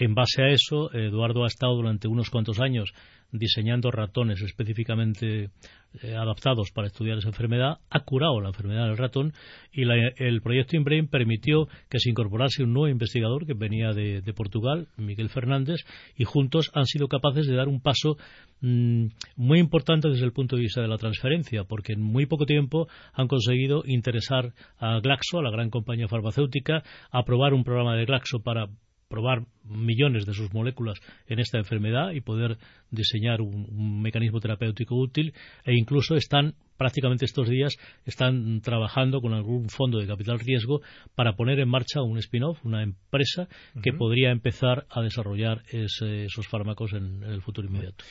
En 0.00 0.14
base 0.14 0.42
a 0.42 0.48
eso, 0.48 0.90
Eduardo 0.94 1.44
ha 1.44 1.46
estado 1.46 1.76
durante 1.76 2.08
unos 2.08 2.30
cuantos 2.30 2.58
años 2.58 2.90
diseñando 3.32 3.90
ratones 3.90 4.40
específicamente 4.40 5.50
eh, 6.02 6.14
adaptados 6.16 6.70
para 6.72 6.86
estudiar 6.86 7.18
esa 7.18 7.28
enfermedad, 7.28 7.80
ha 7.90 8.00
curado 8.00 8.40
la 8.40 8.48
enfermedad 8.48 8.86
del 8.86 8.96
ratón 8.96 9.34
y 9.74 9.82
el 9.82 10.40
proyecto 10.40 10.78
InBrain 10.78 11.06
permitió 11.06 11.68
que 11.90 11.98
se 11.98 12.08
incorporase 12.08 12.62
un 12.62 12.72
nuevo 12.72 12.88
investigador 12.88 13.44
que 13.44 13.52
venía 13.52 13.92
de, 13.92 14.32
Portugal, 14.34 14.88
Miguel 14.96 15.28
Fernández, 15.28 15.80
y 16.16 16.24
juntos 16.24 16.70
han 16.72 16.86
sido 16.86 17.06
capaces 17.06 17.46
de 17.46 17.54
dar 17.54 17.68
un 17.68 17.82
paso 17.82 18.16
mm, 18.62 19.06
muy 19.36 19.58
importante 19.58 20.08
desde 20.08 20.24
el 20.24 20.32
punto 20.32 20.56
de 20.56 20.62
vista 20.62 20.80
de 20.80 20.88
la 20.88 20.96
transferencia, 20.96 21.64
porque 21.64 21.92
en 21.92 22.00
muy 22.00 22.24
poco 22.24 22.46
tiempo 22.46 22.88
han 23.12 23.28
conseguido 23.28 23.82
interesar 23.84 24.54
a 24.78 24.98
Glaxo, 25.00 25.40
a 25.40 25.42
la 25.42 25.50
gran 25.50 25.68
compañía 25.68 26.08
farmacéutica, 26.08 26.82
aprobar 27.10 27.52
un 27.52 27.64
programa 27.64 27.96
de 27.96 28.06
Glaxo 28.06 28.40
para 28.42 28.66
probar 29.10 29.44
millones 29.64 30.24
de 30.24 30.32
sus 30.32 30.54
moléculas 30.54 31.00
en 31.26 31.40
esta 31.40 31.58
enfermedad 31.58 32.12
y 32.12 32.20
poder 32.20 32.58
diseñar 32.90 33.40
un, 33.40 34.00
mecanismo 34.00 34.40
terapéutico 34.40 34.94
útil 34.94 35.34
e 35.64 35.74
incluso 35.74 36.14
están 36.14 36.54
prácticamente 36.78 37.24
estos 37.24 37.48
días 37.48 37.76
están 38.06 38.60
trabajando 38.62 39.20
con 39.20 39.34
algún 39.34 39.68
fondo 39.68 39.98
de 39.98 40.06
capital 40.06 40.38
riesgo 40.38 40.80
para 41.16 41.34
poner 41.34 41.58
en 41.58 41.68
marcha 41.68 42.00
un 42.02 42.18
spin-off, 42.18 42.64
una 42.64 42.82
empresa 42.84 43.48
que 43.82 43.92
podría 43.92 44.30
empezar 44.30 44.86
a 44.88 45.02
desarrollar 45.02 45.62
esos 45.72 46.46
fármacos 46.46 46.92
en, 46.92 47.24
el 47.24 47.42
futuro 47.42 47.66
inmediato. 47.68 48.04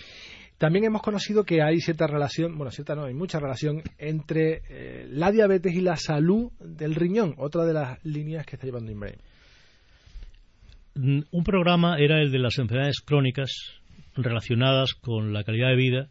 También 0.58 0.84
hemos 0.84 1.02
conocido 1.02 1.46
que 1.46 1.62
hay 1.62 1.80
cierta 1.80 2.08
relación, 2.08 2.58
bueno, 2.58 2.72
cierta 2.72 2.94
no, 2.94 3.06
hay 3.06 3.14
mucha 3.14 3.40
relación 3.40 3.82
entre 3.98 4.62
eh, 4.70 5.08
la 5.10 5.32
diabetes 5.32 5.74
y 5.74 5.80
la 5.80 5.96
salud 5.96 6.52
del 6.60 6.96
riñón, 6.96 7.36
otra 7.38 7.64
de 7.64 7.74
las 7.74 8.06
líneas 8.06 8.46
que 8.46 8.58
está 8.58 8.68
llevando 8.68 8.92
InBrain. 8.92 9.16
Mm, 11.02 11.22
un 11.32 11.44
programa 11.46 11.98
era 11.98 12.22
el 12.22 12.30
de 12.30 12.40
las 12.40 12.58
enfermedades 12.58 13.00
crónicas 13.00 13.50
relacionadas 14.18 14.96
con 14.96 15.32
la 15.32 15.46
calidad 15.46 15.70
de 15.70 15.78
vida 15.78 16.10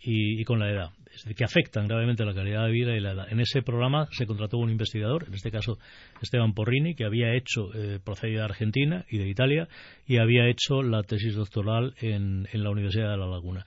y, 0.00 0.42
con 0.44 0.58
la 0.58 0.70
edad, 0.70 0.90
que 1.36 1.44
afectan 1.44 1.86
gravemente 1.86 2.24
la 2.24 2.32
calidad 2.32 2.64
de 2.64 2.72
vida 2.72 2.96
y 2.96 3.00
la 3.00 3.12
edad. 3.12 3.30
En 3.30 3.40
ese 3.40 3.60
programa 3.60 4.08
se 4.12 4.24
contrató 4.24 4.56
un 4.56 4.70
investigador, 4.70 5.26
en 5.28 5.34
este 5.34 5.50
caso 5.50 5.78
Esteban 6.22 6.54
Porrini, 6.54 6.94
que 6.94 7.04
había 7.04 7.34
hecho, 7.34 7.68
eh, 7.74 7.98
de 8.02 8.40
Argentina 8.40 9.04
y 9.10 9.18
de 9.18 9.28
Italia, 9.28 9.68
y 10.06 10.16
había 10.16 10.48
hecho 10.48 10.82
la 10.82 11.02
tesis 11.02 11.34
doctoral 11.34 11.92
en 12.00 12.46
la 12.50 12.70
Universidad 12.70 13.10
de 13.10 13.18
La 13.18 13.26
Laguna. 13.26 13.66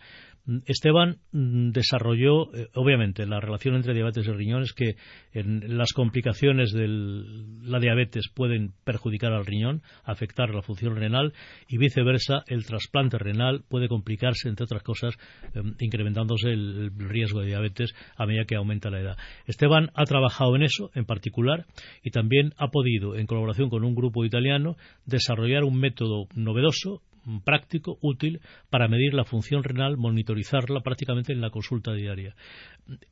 Esteban 0.65 1.19
mm, 1.31 1.71
desarrolló, 1.71 2.53
eh, 2.53 2.67
obviamente, 2.75 3.25
la 3.25 3.39
relación 3.39 3.75
entre 3.75 3.93
diabetes 3.93 4.27
y 4.27 4.31
riñones, 4.31 4.73
que 4.73 4.95
en 5.31 5.77
las 5.77 5.93
complicaciones 5.93 6.73
de 6.73 6.87
la 6.87 7.79
diabetes 7.79 8.29
pueden 8.33 8.73
perjudicar 8.83 9.31
al 9.31 9.45
riñón, 9.45 9.81
afectar 10.03 10.53
la 10.53 10.61
función 10.61 10.97
renal 10.97 11.33
y 11.69 11.77
viceversa, 11.77 12.43
el 12.47 12.65
trasplante 12.65 13.17
renal 13.17 13.63
puede 13.69 13.87
complicarse, 13.87 14.49
entre 14.49 14.65
otras 14.65 14.83
cosas, 14.83 15.15
em, 15.53 15.75
incrementándose 15.79 16.49
el, 16.49 16.91
riesgo 16.97 17.39
de 17.39 17.47
diabetes 17.47 17.93
a 18.17 18.25
medida 18.25 18.45
que 18.45 18.55
aumenta 18.55 18.89
la 18.89 18.99
edad. 18.99 19.17
Esteban 19.47 19.91
ha 19.95 20.03
trabajado 20.03 20.55
en 20.55 20.63
eso 20.63 20.91
en 20.93 21.05
particular 21.05 21.65
y 22.03 22.11
también 22.11 22.53
ha 22.57 22.67
podido, 22.69 23.15
en 23.15 23.27
colaboración 23.27 23.69
con 23.69 23.83
un 23.83 23.95
grupo 23.95 24.25
italiano, 24.25 24.75
desarrollar 25.05 25.63
un 25.63 25.79
método 25.79 26.27
novedoso 26.35 27.01
práctico, 27.43 27.97
útil, 28.01 28.41
para 28.69 28.87
medir 28.87 29.13
la 29.13 29.25
función 29.25 29.63
renal, 29.63 29.97
monitorizarla 29.97 30.81
prácticamente 30.81 31.33
en 31.33 31.41
la 31.41 31.49
consulta 31.49 31.93
diaria. 31.93 32.35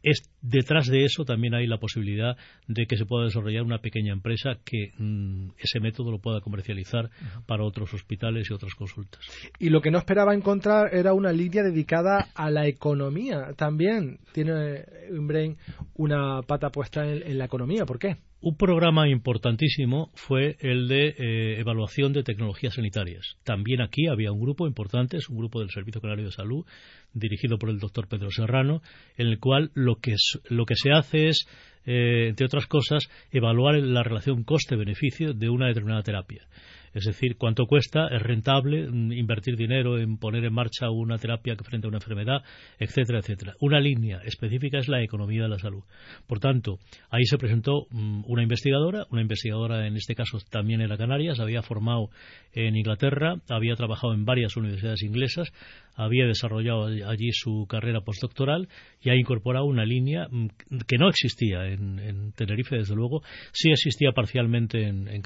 Es, 0.04 0.30
detrás 0.42 0.88
de 0.88 1.06
eso 1.06 1.24
también 1.24 1.54
hay 1.54 1.66
la 1.66 1.78
posibilidad 1.78 2.36
de 2.68 2.86
que 2.88 2.98
se 2.98 3.06
pueda 3.06 3.26
desarrollar 3.26 3.64
una 3.64 3.80
pequeña 3.80 4.12
empresa 4.12 4.58
que 4.66 4.92
mm, 4.98 5.52
ese 5.58 5.80
método 5.80 6.12
lo 6.12 6.20
pueda 6.20 6.42
comercializar 6.42 7.10
para 7.46 7.64
otros 7.64 7.94
hospitales 7.94 8.50
y 8.50 8.54
otras 8.54 8.76
consultas. 8.76 9.22
Y 9.60 9.70
lo 9.70 9.82
que 9.82 9.92
no 9.92 9.98
esperaba 9.98 10.34
encontrar 10.34 10.94
era 10.94 11.14
una 11.14 11.32
línea 11.32 11.64
dedicada 11.64 12.28
a 12.36 12.50
la 12.50 12.68
economía. 12.68 13.54
También 13.56 14.20
tiene 14.34 14.84
Brain 15.12 15.58
una 15.96 16.42
pata 16.42 16.70
puesta 16.70 17.06
en 17.06 17.38
la 17.38 17.46
economía. 17.46 17.86
¿Por 17.86 18.00
qué? 18.00 18.18
Un 18.44 18.58
programa 18.58 19.08
importantísimo 19.08 20.10
fue 20.16 20.58
el 20.62 20.88
de 20.88 21.10
eh, 21.10 21.60
evaluación 21.60 22.12
de 22.12 22.24
tecnologías 22.24 22.74
sanitarias. 22.74 23.38
También 23.44 23.82
aquí 23.82 24.08
había 24.08 24.32
un 24.32 24.42
grupo 24.42 24.66
importante, 24.66 25.18
es 25.18 25.30
un 25.30 25.38
grupo 25.38 25.60
del 25.60 25.70
Servicio 25.70 26.02
Canario 26.02 26.26
de 26.26 26.32
Salud, 26.32 26.66
dirigido 27.14 27.60
por 27.60 27.70
el 27.70 27.78
doctor 27.78 28.08
Pedro 28.08 28.32
Serrano, 28.32 28.82
en 29.16 29.28
el 29.28 29.38
cual 29.38 29.70
lo 29.76 29.98
que, 29.98 30.16
lo 30.50 30.66
que 30.66 30.74
se 30.76 30.92
hace 30.92 31.28
es, 31.28 31.46
eh, 31.86 32.30
entre 32.30 32.48
otras 32.48 32.66
cosas, 32.66 33.08
evaluar 33.30 33.76
la 33.76 34.02
relación 34.02 34.44
coste-beneficio 34.44 35.36
de 35.36 35.50
una 35.50 35.68
determinada 35.68 36.02
terapia. 36.02 36.48
Es 36.94 37.06
decir, 37.06 37.38
cuánto 37.38 37.66
cuesta, 37.66 38.08
es 38.08 38.22
rentable 38.22 38.88
mm, 38.90 39.14
invertir 39.14 39.56
dinero 39.56 39.98
en 39.98 40.18
poner 40.18 40.44
en 40.44 40.54
marcha 40.54 40.90
una 40.90 41.18
terapia 41.18 41.56
frente 41.56 41.88
a 41.88 41.90
una 41.90 41.98
enfermedad, 41.98 42.44
etcétera, 42.80 43.20
etcétera. 43.20 43.54
Una 43.60 43.80
línea 43.80 44.20
específica 44.26 44.80
es 44.80 44.88
la 44.88 45.02
economía 45.02 45.44
de 45.44 45.50
la 45.50 45.60
salud. 45.60 45.84
Por 46.28 46.40
tanto, 46.40 46.80
ahí 47.10 47.24
se 47.26 47.38
presentó 47.38 47.88
mm, 47.90 48.24
una 48.28 48.44
investigadora, 48.44 49.06
una 49.10 49.22
investigadora 49.22 49.88
en 49.88 49.96
este 49.96 50.16
caso 50.16 50.38
también 50.50 50.82
era 50.82 50.98
Canarias, 50.98 51.40
había 51.40 51.62
formado 51.62 52.10
en 52.54 52.76
Inglaterra, 52.76 53.36
había 53.50 53.76
trabajado 53.76 54.14
en 54.14 54.26
varias 54.26 54.58
universidades 54.58 55.04
inglesas, 55.04 55.52
había 55.96 56.26
desarrollado 56.26 56.86
allí 56.86 57.30
su 57.32 57.66
carrera 57.70 58.02
postdoctoral 58.02 58.68
y 59.02 59.10
ha 59.10 59.16
incorporado 59.16 59.66
una 59.66 59.86
línea 59.86 60.28
mm, 60.30 60.48
que 60.88 60.98
no 60.98 61.10
existía 61.10 61.68
en, 61.68 62.32
Tenerife, 62.36 62.78
desde 62.78 62.96
luego, 62.96 63.22
sí 63.52 63.72
existía 63.72 64.12
parcialmente 64.12 64.88
en, 64.88 65.08
en 65.08 65.22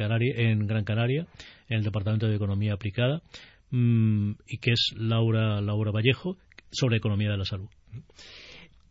Gran 0.67 0.83
Canaria, 0.83 1.27
en 1.67 1.77
el 1.77 1.83
Departamento 1.83 2.27
de 2.27 2.35
Economía 2.35 2.73
Aplicada, 2.73 3.21
mm, 3.71 4.31
y 4.47 4.57
que 4.57 4.71
es 4.71 4.93
Laura, 4.97 5.61
Laura 5.61 5.91
Vallejo, 5.91 6.37
sobre 6.71 6.97
economía 6.97 7.31
de 7.31 7.37
la 7.37 7.45
salud. 7.45 7.69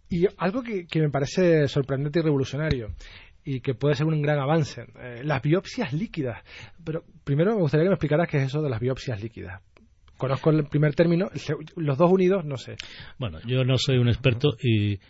Y 0.09 0.27
algo 0.39 0.63
que, 0.63 0.87
me 1.01 1.11
parece 1.11 1.67
sorprendente 1.69 2.21
y 2.21 2.23
revolucionario 2.23 2.95
y 3.45 3.61
que 3.61 3.75
puede 3.75 3.95
ser 3.95 4.07
un 4.07 4.23
gran 4.23 4.39
avance, 4.39 4.87
eh, 5.01 5.23
las 5.25 5.43
biopsias 5.43 5.93
líquidas. 5.93 6.43
Pero 6.83 7.05
primero 7.25 7.55
me 7.55 7.61
gustaría 7.61 7.85
que 7.85 7.91
me 7.91 7.95
explicaras 7.95 8.29
qué 8.29 8.39
es 8.39 8.45
eso 8.45 8.63
de 8.63 8.71
las 8.71 8.81
biopsias 8.81 9.23
líquidas. 9.23 9.61
Conozco 10.17 10.51
el 10.51 10.65
primer 10.67 10.95
término, 10.95 11.31
los 11.77 11.99
dos 11.99 12.11
unidos, 12.11 12.45
no 12.45 12.57
sé. 12.57 12.77
Bueno, 13.19 13.41
yo 13.47 13.65
no 13.65 13.77
soy 13.77 13.99
un 13.99 14.09
experto 14.09 14.57
y 14.63 15.01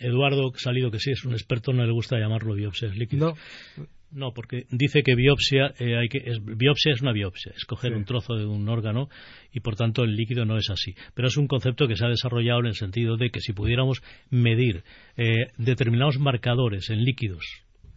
Eduardo 0.00 0.52
Salido, 0.56 0.90
que 0.90 0.98
sí 0.98 1.12
es 1.12 1.24
un 1.24 1.32
experto, 1.32 1.72
no 1.72 1.84
le 1.86 1.92
gusta 1.92 2.18
llamarlo 2.18 2.54
biopsias 2.54 2.96
líquidas. 2.96 3.34
No. 3.76 3.86
No, 4.10 4.32
porque 4.32 4.64
dice 4.70 5.02
que 5.02 5.14
biopsia, 5.14 5.74
eh, 5.78 5.98
hay 5.98 6.08
que, 6.08 6.18
es, 6.18 6.42
biopsia 6.42 6.92
es 6.92 7.02
una 7.02 7.12
biopsia, 7.12 7.52
es 7.54 7.64
coger 7.66 7.94
un 7.94 8.04
trozo 8.04 8.36
de 8.36 8.46
un 8.46 8.66
órgano 8.68 9.08
y 9.52 9.60
por 9.60 9.76
tanto 9.76 10.02
el 10.02 10.16
líquido 10.16 10.46
no 10.46 10.56
es 10.56 10.70
así. 10.70 10.94
Pero 11.14 11.28
es 11.28 11.36
un 11.36 11.46
concepto 11.46 11.86
que 11.86 11.96
se 11.96 12.06
ha 12.06 12.08
desarrollado 12.08 12.60
en 12.60 12.66
el 12.66 12.74
sentido 12.74 13.16
de 13.16 13.30
que 13.30 13.40
si 13.40 13.52
pudiéramos 13.52 14.02
medir 14.30 14.82
eh, 15.16 15.48
determinados 15.58 16.18
marcadores 16.18 16.88
en 16.88 17.04
líquidos 17.04 17.44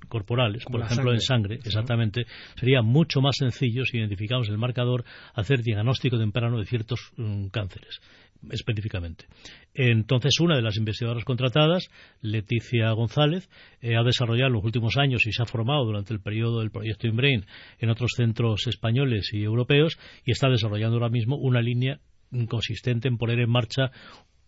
corporales, 0.09 0.65
por 0.65 0.81
ejemplo 0.81 1.13
en 1.13 1.21
sangre, 1.21 1.59
exactamente, 1.63 2.25
sería 2.57 2.81
mucho 2.81 3.21
más 3.21 3.37
sencillo 3.37 3.85
si 3.85 3.97
identificamos 3.97 4.49
el 4.49 4.57
marcador 4.57 5.05
hacer 5.33 5.61
diagnóstico 5.61 6.17
temprano 6.17 6.59
de 6.59 6.65
ciertos 6.65 7.13
mm, 7.15 7.47
cánceres 7.47 8.01
específicamente. 8.49 9.25
Entonces, 9.73 10.39
una 10.39 10.55
de 10.55 10.61
las 10.61 10.77
investigadoras 10.77 11.23
contratadas, 11.23 11.89
Leticia 12.21 12.91
González, 12.91 13.49
eh, 13.81 13.95
ha 13.95 14.03
desarrollado 14.03 14.47
en 14.47 14.53
los 14.53 14.63
últimos 14.63 14.97
años 14.97 15.25
y 15.27 15.31
se 15.31 15.43
ha 15.43 15.45
formado 15.45 15.85
durante 15.85 16.13
el 16.13 16.21
periodo 16.21 16.59
del 16.59 16.71
proyecto 16.71 17.07
InBrain 17.07 17.45
en 17.79 17.89
otros 17.89 18.11
centros 18.15 18.67
españoles 18.67 19.29
y 19.33 19.43
europeos 19.43 19.97
y 20.25 20.31
está 20.31 20.49
desarrollando 20.49 20.97
ahora 20.97 21.09
mismo 21.09 21.37
una 21.37 21.61
línea 21.61 21.99
consistente 22.47 23.07
en 23.07 23.17
poner 23.17 23.39
en 23.39 23.49
marcha 23.49 23.91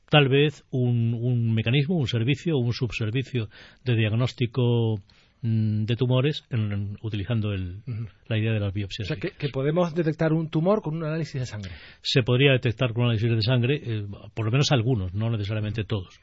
tal 0.09 0.29
vez 0.29 0.63
un, 0.69 1.53
mecanismo, 1.53 1.97
un 1.97 2.07
servicio 2.07 2.55
o 2.55 2.59
un 2.59 2.73
subservicio 2.73 3.49
de 3.83 3.95
diagnóstico 3.95 5.01
de 5.43 5.95
tumores 5.97 6.45
utilizando 7.01 7.53
la 7.53 8.37
idea 8.37 8.53
de 8.53 8.59
las 8.61 8.73
biopsias. 8.73 9.11
O 9.11 9.13
sea, 9.13 9.17
que, 9.17 9.49
podemos 9.49 9.93
detectar 9.93 10.31
un 10.31 10.49
tumor 10.49 10.81
con 10.81 10.95
un 10.95 11.03
análisis 11.03 11.41
de 11.41 11.45
sangre. 11.45 11.71
Se 12.01 12.23
podría 12.23 12.53
detectar 12.53 12.93
con 12.93 13.03
un 13.03 13.09
análisis 13.09 13.29
de 13.29 13.41
sangre, 13.41 13.81
eh, 13.83 14.05
por 14.33 14.45
lo 14.45 14.51
menos 14.51 14.71
algunos, 14.71 15.13
no 15.13 15.29
necesariamente 15.29 15.83
todos. 15.83 16.17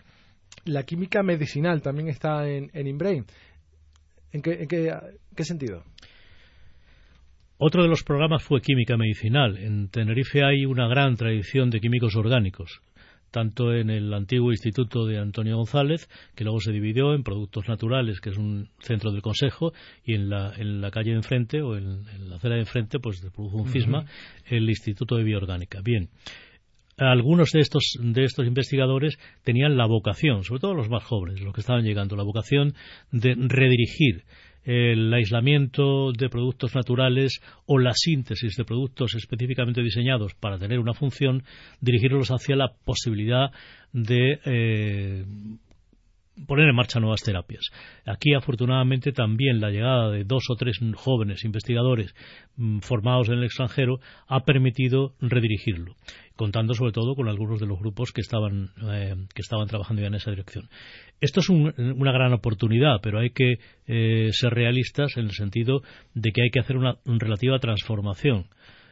La 0.64 0.84
química 0.84 1.22
medicinal 1.22 1.82
también 1.82 2.08
está 2.08 2.48
en, 2.48 2.70
en 2.72 2.86
InBrain. 2.86 3.26
¿En 4.32 4.40
qué, 4.42 4.66
qué, 4.66 5.44
sentido? 5.44 5.84
Otro 7.58 7.82
de 7.82 7.88
los 7.88 8.02
programas 8.02 8.42
fue 8.42 8.62
química 8.62 8.96
medicinal. 8.96 9.58
En 9.58 9.88
Tenerife 9.88 10.42
hay 10.42 10.64
una 10.64 10.88
gran 10.88 11.16
tradición 11.16 11.68
de 11.68 11.80
químicos 11.80 12.16
orgánicos 12.16 12.80
tanto 13.30 13.74
en 13.74 13.90
el 13.90 14.12
antiguo 14.12 14.50
instituto 14.50 15.06
de 15.06 15.18
Antonio 15.18 15.56
González, 15.56 16.08
que 16.34 16.44
luego 16.44 16.60
se 16.60 16.72
dividió 16.72 17.14
en 17.14 17.22
Productos 17.22 17.68
Naturales, 17.68 18.20
que 18.20 18.30
es 18.30 18.36
un 18.36 18.68
centro 18.80 19.12
del 19.12 19.22
Consejo, 19.22 19.72
y 20.04 20.14
en 20.14 20.28
la, 20.30 20.52
en 20.56 20.80
la 20.80 20.90
calle 20.90 21.10
de 21.10 21.16
enfrente, 21.16 21.62
o 21.62 21.76
en, 21.76 22.04
la 22.28 22.36
acera 22.36 22.54
de 22.54 22.62
enfrente, 22.62 22.98
pues 22.98 23.18
se 23.18 23.30
produjo 23.30 23.58
un 23.58 23.68
cisma, 23.68 24.04
el 24.46 24.68
Instituto 24.68 25.16
de 25.16 25.24
Bioorgánica. 25.24 25.80
Bien. 25.82 26.08
Algunos 26.96 27.50
de 27.52 27.60
estos, 27.60 27.96
de 27.98 28.24
estos 28.24 28.46
investigadores 28.46 29.18
tenían 29.42 29.78
la 29.78 29.86
vocación, 29.86 30.44
sobre 30.44 30.60
todo 30.60 30.74
los 30.74 30.90
más 30.90 31.02
jóvenes, 31.02 31.40
los 31.40 31.54
que 31.54 31.62
estaban 31.62 31.82
llegando, 31.82 32.14
la 32.14 32.24
vocación 32.24 32.74
de 33.10 33.34
redirigir 33.38 34.24
el 34.64 35.12
aislamiento 35.12 36.12
de 36.12 36.28
productos 36.28 36.74
naturales 36.74 37.40
o 37.66 37.78
la 37.78 37.92
síntesis 37.94 38.56
de 38.56 38.64
productos 38.64 39.14
específicamente 39.14 39.82
diseñados 39.82 40.34
para 40.34 40.58
tener 40.58 40.78
una 40.78 40.94
función, 40.94 41.42
dirigirlos 41.80 42.28
hacia 42.30 42.56
la 42.56 42.72
posibilidad 42.84 43.50
de 43.92 44.38
eh, 44.44 45.24
poner 46.46 46.68
en 46.68 46.74
marcha 46.74 47.00
nuevas 47.00 47.22
terapias. 47.22 47.62
Aquí, 48.06 48.34
afortunadamente, 48.34 49.12
también 49.12 49.60
la 49.60 49.70
llegada 49.70 50.10
de 50.10 50.24
dos 50.24 50.44
o 50.50 50.56
tres 50.56 50.78
jóvenes 50.96 51.44
investigadores 51.44 52.14
mm, 52.56 52.78
formados 52.80 53.28
en 53.28 53.34
el 53.34 53.44
extranjero 53.44 54.00
ha 54.26 54.44
permitido 54.44 55.14
redirigirlo, 55.20 55.94
contando 56.36 56.74
sobre 56.74 56.92
todo 56.92 57.14
con 57.14 57.28
algunos 57.28 57.60
de 57.60 57.66
los 57.66 57.78
grupos 57.78 58.12
que 58.12 58.20
estaban, 58.20 58.70
eh, 58.92 59.14
que 59.34 59.42
estaban 59.42 59.66
trabajando 59.68 60.02
ya 60.02 60.08
en 60.08 60.14
esa 60.14 60.30
dirección. 60.30 60.68
Esto 61.20 61.40
es 61.40 61.50
una 61.50 62.12
gran 62.12 62.32
oportunidad, 62.32 63.00
pero 63.02 63.18
hay 63.18 63.30
que 63.30 63.58
eh, 63.86 64.30
ser 64.32 64.54
realistas 64.54 65.16
en 65.16 65.24
el 65.24 65.32
sentido 65.32 65.82
de 66.14 66.32
que 66.32 66.42
hay 66.42 66.50
que 66.50 66.60
hacer 66.60 66.78
una 66.78 66.96
relativa 67.04 67.58
transformación. 67.58 68.46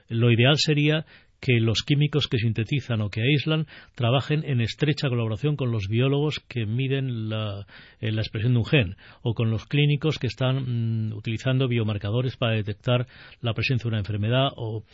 Lo 0.08 0.30
ideal 0.30 0.56
sería 0.56 1.06
que 1.40 1.60
los 1.60 1.82
químicos 1.82 2.26
que 2.26 2.38
sintetizan 2.38 3.00
o 3.00 3.10
que 3.10 3.22
aíslan 3.22 3.66
trabajen 3.94 4.44
en 4.44 4.60
estrecha 4.60 5.08
colaboración 5.08 5.56
con 5.56 5.70
los 5.70 5.88
biólogos 5.88 6.40
que 6.48 6.66
miden 6.66 7.28
la, 7.28 7.66
eh, 8.00 8.10
expresión 8.10 8.54
de 8.54 8.58
un 8.58 8.64
gen 8.64 8.96
o 9.22 9.34
con 9.34 9.50
los 9.50 9.66
clínicos 9.66 10.18
que 10.18 10.26
están 10.26 11.10
mm, 11.10 11.12
utilizando 11.12 11.68
biomarcadores 11.68 12.36
para 12.36 12.56
detectar 12.56 13.06
la 13.40 13.54
presencia 13.54 13.84
de 13.84 13.88
una 13.88 13.98
enfermedad 13.98 14.48
o 14.56 14.84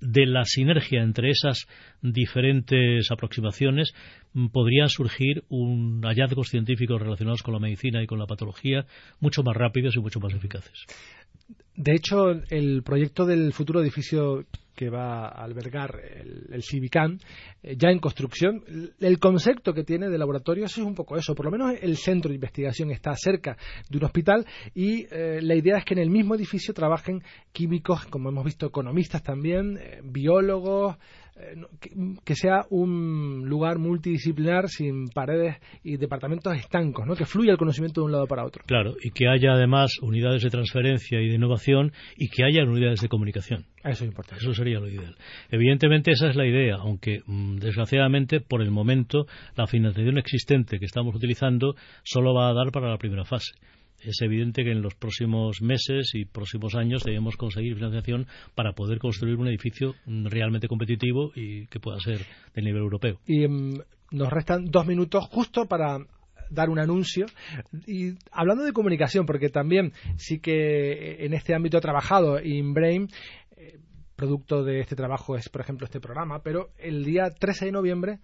de 0.00 0.24
la 0.24 0.44
sinergia 0.44 1.02
entre 1.02 1.30
esas 1.30 1.66
diferentes 2.00 3.10
aproximaciones 3.10 3.92
mm, 4.32 4.48
podrían 4.48 4.88
surgir 4.88 5.44
un 5.48 6.00
hallazgos 6.02 6.48
científicos 6.48 7.00
relacionados 7.00 7.42
con 7.42 7.54
la 7.54 7.60
medicina 7.60 8.02
y 8.02 8.06
con 8.06 8.18
la 8.18 8.26
patología 8.26 8.86
mucho 9.20 9.42
más 9.42 9.56
rápidos 9.56 9.96
y 9.96 10.00
mucho 10.00 10.20
más 10.20 10.32
eficaces. 10.32 10.86
De 11.76 11.94
hecho, 11.94 12.30
el 12.50 12.82
proyecto 12.82 13.26
del 13.26 13.52
futuro 13.52 13.80
edificio 13.80 14.44
que 14.74 14.88
va 14.88 15.28
a 15.28 15.44
albergar 15.44 16.00
el, 16.00 16.46
el 16.52 16.62
eh, 17.62 17.76
ya 17.76 17.90
en 17.90 17.98
construcción. 17.98 18.62
El 18.98 19.18
concepto 19.18 19.72
que 19.72 19.84
tiene 19.84 20.08
de 20.08 20.18
laboratorio 20.18 20.64
es 20.64 20.78
un 20.78 20.94
poco 20.94 21.16
eso. 21.16 21.34
Por 21.34 21.46
lo 21.46 21.50
menos 21.50 21.74
el 21.80 21.96
centro 21.96 22.30
de 22.30 22.36
investigación 22.36 22.90
está 22.90 23.14
cerca 23.14 23.56
de 23.88 23.98
un 23.98 24.04
hospital 24.04 24.46
y 24.74 25.06
eh, 25.10 25.40
la 25.42 25.54
idea 25.54 25.78
es 25.78 25.84
que 25.84 25.94
en 25.94 26.00
el 26.00 26.10
mismo 26.10 26.34
edificio 26.34 26.72
trabajen 26.74 27.22
químicos, 27.52 28.06
como 28.06 28.28
hemos 28.28 28.44
visto, 28.44 28.66
economistas 28.66 29.22
también, 29.22 29.78
eh, 29.78 30.00
biólogos, 30.02 30.96
que, 32.24 32.34
sea 32.34 32.62
un 32.70 33.48
lugar 33.48 33.78
multidisciplinar 33.78 34.68
sin 34.68 35.08
paredes 35.08 35.56
y 35.82 35.96
departamentos 35.96 36.56
estancos, 36.56 37.06
¿no? 37.06 37.14
que 37.14 37.26
fluya 37.26 37.52
el 37.52 37.58
conocimiento 37.58 38.00
de 38.00 38.06
un 38.06 38.12
lado 38.12 38.26
para 38.26 38.44
otro. 38.44 38.64
Claro, 38.66 38.94
y 39.02 39.10
que 39.10 39.28
haya 39.28 39.52
además 39.52 39.98
unidades 40.02 40.42
de 40.42 40.50
transferencia 40.50 41.20
y 41.20 41.28
de 41.28 41.34
innovación 41.34 41.92
y 42.16 42.28
que 42.28 42.44
haya 42.44 42.64
unidades 42.64 43.00
de 43.00 43.08
comunicación. 43.08 43.66
Eso 43.82 44.04
es 44.04 44.10
importante. 44.10 44.42
Eso 44.42 44.54
sería 44.54 44.78
lo 44.78 44.88
ideal. 44.88 45.16
Evidentemente 45.50 46.12
esa 46.12 46.28
es 46.28 46.36
la 46.36 46.46
idea, 46.46 46.76
aunque 46.76 47.20
mm, 47.26 47.56
desgraciadamente 47.56 48.40
por 48.40 48.62
el 48.62 48.70
momento 48.70 49.26
la 49.56 49.66
financiación 49.66 50.18
existente 50.18 50.78
que 50.78 50.86
estamos 50.86 51.14
utilizando 51.14 51.74
solo 52.02 52.34
va 52.34 52.50
a 52.50 52.54
dar 52.54 52.70
para 52.72 52.90
la 52.90 52.98
primera 52.98 53.24
fase 53.24 53.52
es 54.02 54.20
evidente 54.22 54.64
que 54.64 54.72
en 54.72 54.82
los 54.82 54.94
próximos 54.94 55.62
meses 55.62 56.10
y 56.14 56.24
próximos 56.24 56.74
años 56.74 57.04
debemos 57.04 57.36
conseguir 57.36 57.74
financiación 57.74 58.26
para 58.54 58.72
poder 58.72 58.98
construir 58.98 59.36
un 59.36 59.48
edificio 59.48 59.94
realmente 60.06 60.68
competitivo 60.68 61.32
y 61.34 61.66
que 61.66 61.80
pueda 61.80 61.98
ser 62.00 62.26
de 62.54 62.62
nivel 62.62 62.82
europeo. 62.82 63.20
Y 63.26 63.46
mm, 63.46 63.80
nos 64.12 64.30
restan 64.30 64.66
dos 64.66 64.86
minutos 64.86 65.24
justo 65.30 65.66
para 65.66 65.98
dar 66.50 66.68
un 66.68 66.78
anuncio. 66.78 67.26
Y 67.86 68.14
hablando 68.32 68.64
de 68.64 68.72
comunicación, 68.72 69.26
porque 69.26 69.48
también 69.48 69.92
sí 70.16 70.40
que 70.40 71.24
en 71.24 71.32
este 71.32 71.54
ámbito 71.54 71.78
ha 71.78 71.80
trabajado 71.80 72.40
InBrain, 72.42 73.08
eh, 73.56 73.78
producto 74.16 74.64
de 74.64 74.80
este 74.80 74.96
trabajo 74.96 75.36
es, 75.36 75.48
por 75.48 75.60
ejemplo, 75.60 75.84
este 75.84 76.00
programa, 76.00 76.42
pero 76.42 76.70
el 76.78 77.04
día 77.04 77.30
13 77.30 77.66
de 77.66 77.72
noviembre 77.72 78.18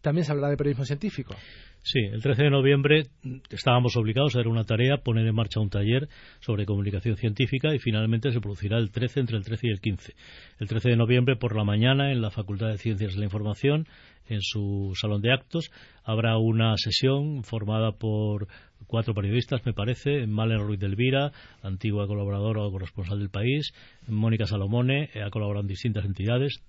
también 0.00 0.24
se 0.24 0.32
hablará 0.32 0.50
de 0.50 0.56
periodismo 0.56 0.84
científico. 0.84 1.34
Sí, 1.82 2.00
el 2.00 2.20
13 2.20 2.44
de 2.44 2.50
noviembre 2.50 3.06
estábamos 3.50 3.96
obligados 3.96 4.34
a 4.34 4.40
hacer 4.40 4.48
una 4.48 4.64
tarea, 4.64 4.98
poner 4.98 5.26
en 5.26 5.34
marcha 5.34 5.60
un 5.60 5.70
taller 5.70 6.08
sobre 6.40 6.66
comunicación 6.66 7.16
científica 7.16 7.74
y 7.74 7.78
finalmente 7.78 8.32
se 8.32 8.40
producirá 8.40 8.76
el 8.76 8.90
13 8.90 9.20
entre 9.20 9.38
el 9.38 9.44
13 9.44 9.66
y 9.66 9.70
el 9.70 9.80
15. 9.80 10.14
El 10.58 10.68
13 10.68 10.90
de 10.90 10.96
noviembre 10.96 11.36
por 11.36 11.56
la 11.56 11.64
mañana 11.64 12.12
en 12.12 12.20
la 12.20 12.30
Facultad 12.30 12.68
de 12.68 12.76
Ciencias 12.76 13.14
de 13.14 13.18
la 13.18 13.24
Información, 13.24 13.86
en 14.28 14.42
su 14.42 14.92
salón 14.94 15.22
de 15.22 15.32
actos, 15.32 15.70
habrá 16.04 16.36
una 16.36 16.76
sesión 16.76 17.42
formada 17.42 17.92
por 17.92 18.46
cuatro 18.86 19.14
periodistas, 19.14 19.64
me 19.64 19.72
parece, 19.72 20.26
Malen 20.26 20.60
Ruiz 20.60 20.78
del 20.78 20.96
Vira, 20.96 21.32
antigua 21.62 22.06
colaboradora 22.06 22.62
o 22.62 22.70
corresponsal 22.70 23.18
del 23.18 23.30
país, 23.30 23.72
Mónica 24.06 24.46
Salomone, 24.46 25.10
ha 25.14 25.30
colaborado 25.30 25.62
en 25.62 25.68
distintas 25.68 26.04
entidades, 26.04 26.62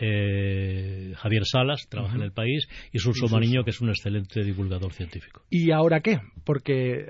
eh, 0.00 1.12
Javier 1.16 1.44
Salas, 1.44 1.86
trabaja 1.88 2.16
en 2.16 2.22
el 2.22 2.32
país, 2.32 2.66
y 2.92 2.98
Surso 2.98 3.28
Mariño, 3.28 3.64
que 3.64 3.70
es 3.70 3.80
un 3.80 3.88
excelente 3.88 4.42
divulgador 4.42 4.92
científico. 4.92 5.42
¿Y 5.50 5.70
ahora 5.70 6.00
qué? 6.00 6.20
Porque 6.44 7.00
eh, 7.00 7.06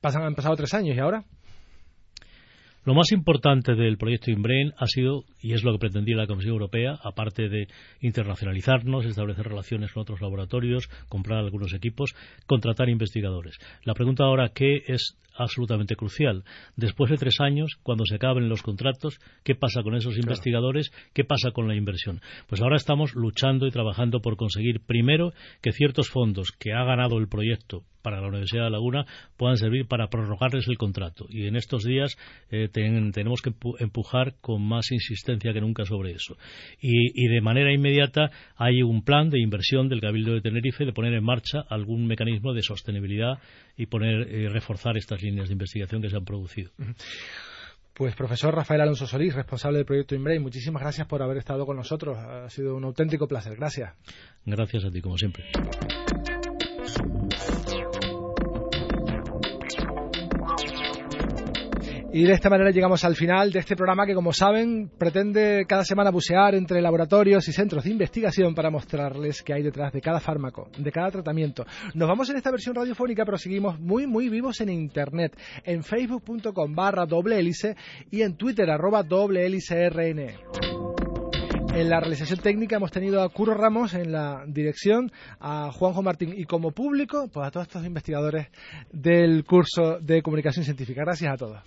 pasan, 0.00 0.22
han 0.22 0.34
pasado 0.34 0.56
tres 0.56 0.74
años 0.74 0.96
y 0.96 1.00
ahora. 1.00 1.24
Lo 2.84 2.94
más 2.94 3.12
importante 3.12 3.74
del 3.74 3.98
proyecto 3.98 4.30
InBrain 4.30 4.72
ha 4.78 4.86
sido, 4.86 5.24
y 5.42 5.52
es 5.52 5.62
lo 5.62 5.72
que 5.72 5.78
pretendía 5.78 6.16
la 6.16 6.26
Comisión 6.26 6.54
Europea, 6.54 6.98
aparte 7.04 7.50
de 7.50 7.66
internacionalizarnos, 8.00 9.04
establecer 9.04 9.46
relaciones 9.46 9.92
con 9.92 10.02
otros 10.02 10.22
laboratorios, 10.22 10.88
comprar 11.08 11.40
algunos 11.40 11.74
equipos, 11.74 12.14
contratar 12.46 12.88
investigadores. 12.88 13.58
La 13.84 13.92
pregunta 13.92 14.24
ahora, 14.24 14.52
¿qué 14.54 14.84
es 14.86 15.18
absolutamente 15.38 15.96
crucial. 15.96 16.44
Después 16.76 17.10
de 17.10 17.16
tres 17.16 17.40
años, 17.40 17.78
cuando 17.82 18.04
se 18.04 18.16
acaben 18.16 18.48
los 18.48 18.62
contratos, 18.62 19.18
¿qué 19.44 19.54
pasa 19.54 19.82
con 19.82 19.94
esos 19.94 20.18
investigadores? 20.18 20.90
¿Qué 21.14 21.24
pasa 21.24 21.52
con 21.52 21.68
la 21.68 21.76
inversión? 21.76 22.20
Pues 22.48 22.60
ahora 22.60 22.76
estamos 22.76 23.14
luchando 23.14 23.66
y 23.66 23.70
trabajando 23.70 24.20
por 24.20 24.36
conseguir, 24.36 24.80
primero, 24.84 25.32
que 25.62 25.72
ciertos 25.72 26.10
fondos 26.10 26.52
que 26.58 26.72
ha 26.72 26.84
ganado 26.84 27.18
el 27.18 27.28
proyecto 27.28 27.84
para 28.02 28.20
la 28.20 28.28
Universidad 28.28 28.64
de 28.64 28.70
Laguna 28.70 29.04
puedan 29.36 29.56
servir 29.56 29.86
para 29.86 30.08
prorrogarles 30.08 30.66
el 30.68 30.78
contrato. 30.78 31.26
Y 31.28 31.46
en 31.46 31.56
estos 31.56 31.84
días 31.84 32.16
eh, 32.50 32.68
tenemos 32.72 33.42
que 33.42 33.52
empujar 33.80 34.36
con 34.40 34.62
más 34.62 34.90
insistencia 34.92 35.52
que 35.52 35.60
nunca 35.60 35.84
sobre 35.84 36.12
eso. 36.12 36.36
Y, 36.80 37.24
y, 37.24 37.28
de 37.28 37.40
manera 37.40 37.72
inmediata 37.72 38.30
hay 38.56 38.82
un 38.82 39.02
plan 39.02 39.30
de 39.30 39.40
inversión 39.40 39.88
del 39.88 40.00
Cabildo 40.00 40.32
de 40.32 40.40
Tenerife 40.40 40.84
de 40.84 40.92
poner 40.92 41.12
en 41.14 41.24
marcha 41.24 41.60
algún 41.68 42.06
mecanismo 42.06 42.54
de 42.54 42.62
sostenibilidad 42.62 43.38
y 43.78 43.86
poner 43.86 44.30
y 44.30 44.48
reforzar 44.48 44.98
estas 44.98 45.22
líneas 45.22 45.48
de 45.48 45.52
investigación 45.52 46.02
que 46.02 46.10
se 46.10 46.16
han 46.16 46.24
producido. 46.24 46.72
Pues 47.94 48.14
profesor 48.14 48.54
Rafael 48.54 48.80
Alonso 48.80 49.06
Solís, 49.06 49.34
responsable 49.34 49.78
del 49.78 49.86
proyecto 49.86 50.14
InBrain, 50.14 50.42
muchísimas 50.42 50.82
gracias 50.82 51.06
por 51.06 51.22
haber 51.22 51.38
estado 51.38 51.64
con 51.64 51.76
nosotros. 51.76 52.18
Ha 52.18 52.50
sido 52.50 52.76
un 52.76 52.84
auténtico 52.84 53.26
placer. 53.26 53.56
Gracias. 53.56 53.94
Gracias 54.44 54.84
a 54.84 54.90
ti, 54.90 55.00
como 55.00 55.16
siempre. 55.16 55.44
Y 62.18 62.24
de 62.24 62.32
esta 62.32 62.50
manera 62.50 62.72
llegamos 62.72 63.04
al 63.04 63.14
final 63.14 63.52
de 63.52 63.60
este 63.60 63.76
programa 63.76 64.04
que, 64.04 64.12
como 64.12 64.32
saben, 64.32 64.90
pretende 64.98 65.64
cada 65.68 65.84
semana 65.84 66.10
bucear 66.10 66.56
entre 66.56 66.82
laboratorios 66.82 67.46
y 67.46 67.52
centros 67.52 67.84
de 67.84 67.90
investigación 67.90 68.56
para 68.56 68.70
mostrarles 68.70 69.40
qué 69.44 69.54
hay 69.54 69.62
detrás 69.62 69.92
de 69.92 70.00
cada 70.00 70.18
fármaco, 70.18 70.68
de 70.76 70.90
cada 70.90 71.12
tratamiento. 71.12 71.64
Nos 71.94 72.08
vamos 72.08 72.28
en 72.30 72.36
esta 72.36 72.50
versión 72.50 72.74
radiofónica, 72.74 73.24
pero 73.24 73.38
seguimos 73.38 73.78
muy, 73.78 74.08
muy 74.08 74.28
vivos 74.28 74.60
en 74.60 74.70
Internet, 74.70 75.38
en 75.62 75.84
facebook.com 75.84 76.74
barra 76.74 77.06
doble 77.06 77.38
hélice 77.38 77.76
y 78.10 78.22
en 78.22 78.36
Twitter 78.36 78.68
arroba 78.68 79.04
doble 79.04 79.46
hélice 79.46 79.88
RN. 79.88 80.87
En 81.74 81.90
la 81.90 82.00
realización 82.00 82.40
técnica 82.40 82.76
hemos 82.76 82.90
tenido 82.90 83.22
a 83.22 83.28
Curo 83.28 83.54
Ramos 83.54 83.94
en 83.94 84.10
la 84.10 84.44
dirección, 84.46 85.12
a 85.38 85.70
Juanjo 85.70 86.02
Martín 86.02 86.34
y 86.36 86.44
como 86.44 86.72
público, 86.72 87.28
pues 87.32 87.46
a 87.46 87.50
todos 87.50 87.66
estos 87.66 87.84
investigadores 87.84 88.48
del 88.90 89.44
curso 89.44 89.98
de 90.00 90.22
comunicación 90.22 90.64
científica. 90.64 91.02
Gracias 91.02 91.32
a 91.32 91.36
todos. 91.36 91.62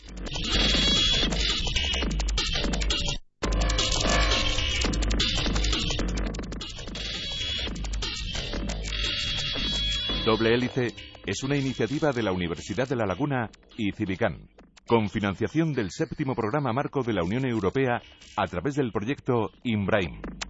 Doble 10.26 10.54
Hélice 10.54 10.94
es 11.26 11.44
una 11.44 11.56
iniciativa 11.56 12.12
de 12.12 12.24
la 12.24 12.32
Universidad 12.32 12.88
de 12.88 12.96
La 12.96 13.06
Laguna 13.06 13.50
y 13.78 13.92
Civicán 13.92 14.50
con 14.88 15.10
financiación 15.10 15.74
del 15.74 15.92
séptimo 15.92 16.36
programa 16.36 16.74
marco 16.74 17.04
de 17.04 17.14
la 17.14 17.24
Unión 17.24 17.46
Europea 17.46 18.02
a 18.36 18.48
través 18.48 18.76
del 18.76 18.92
proyecto 18.92 19.52
IMBRAIM. 19.64 20.41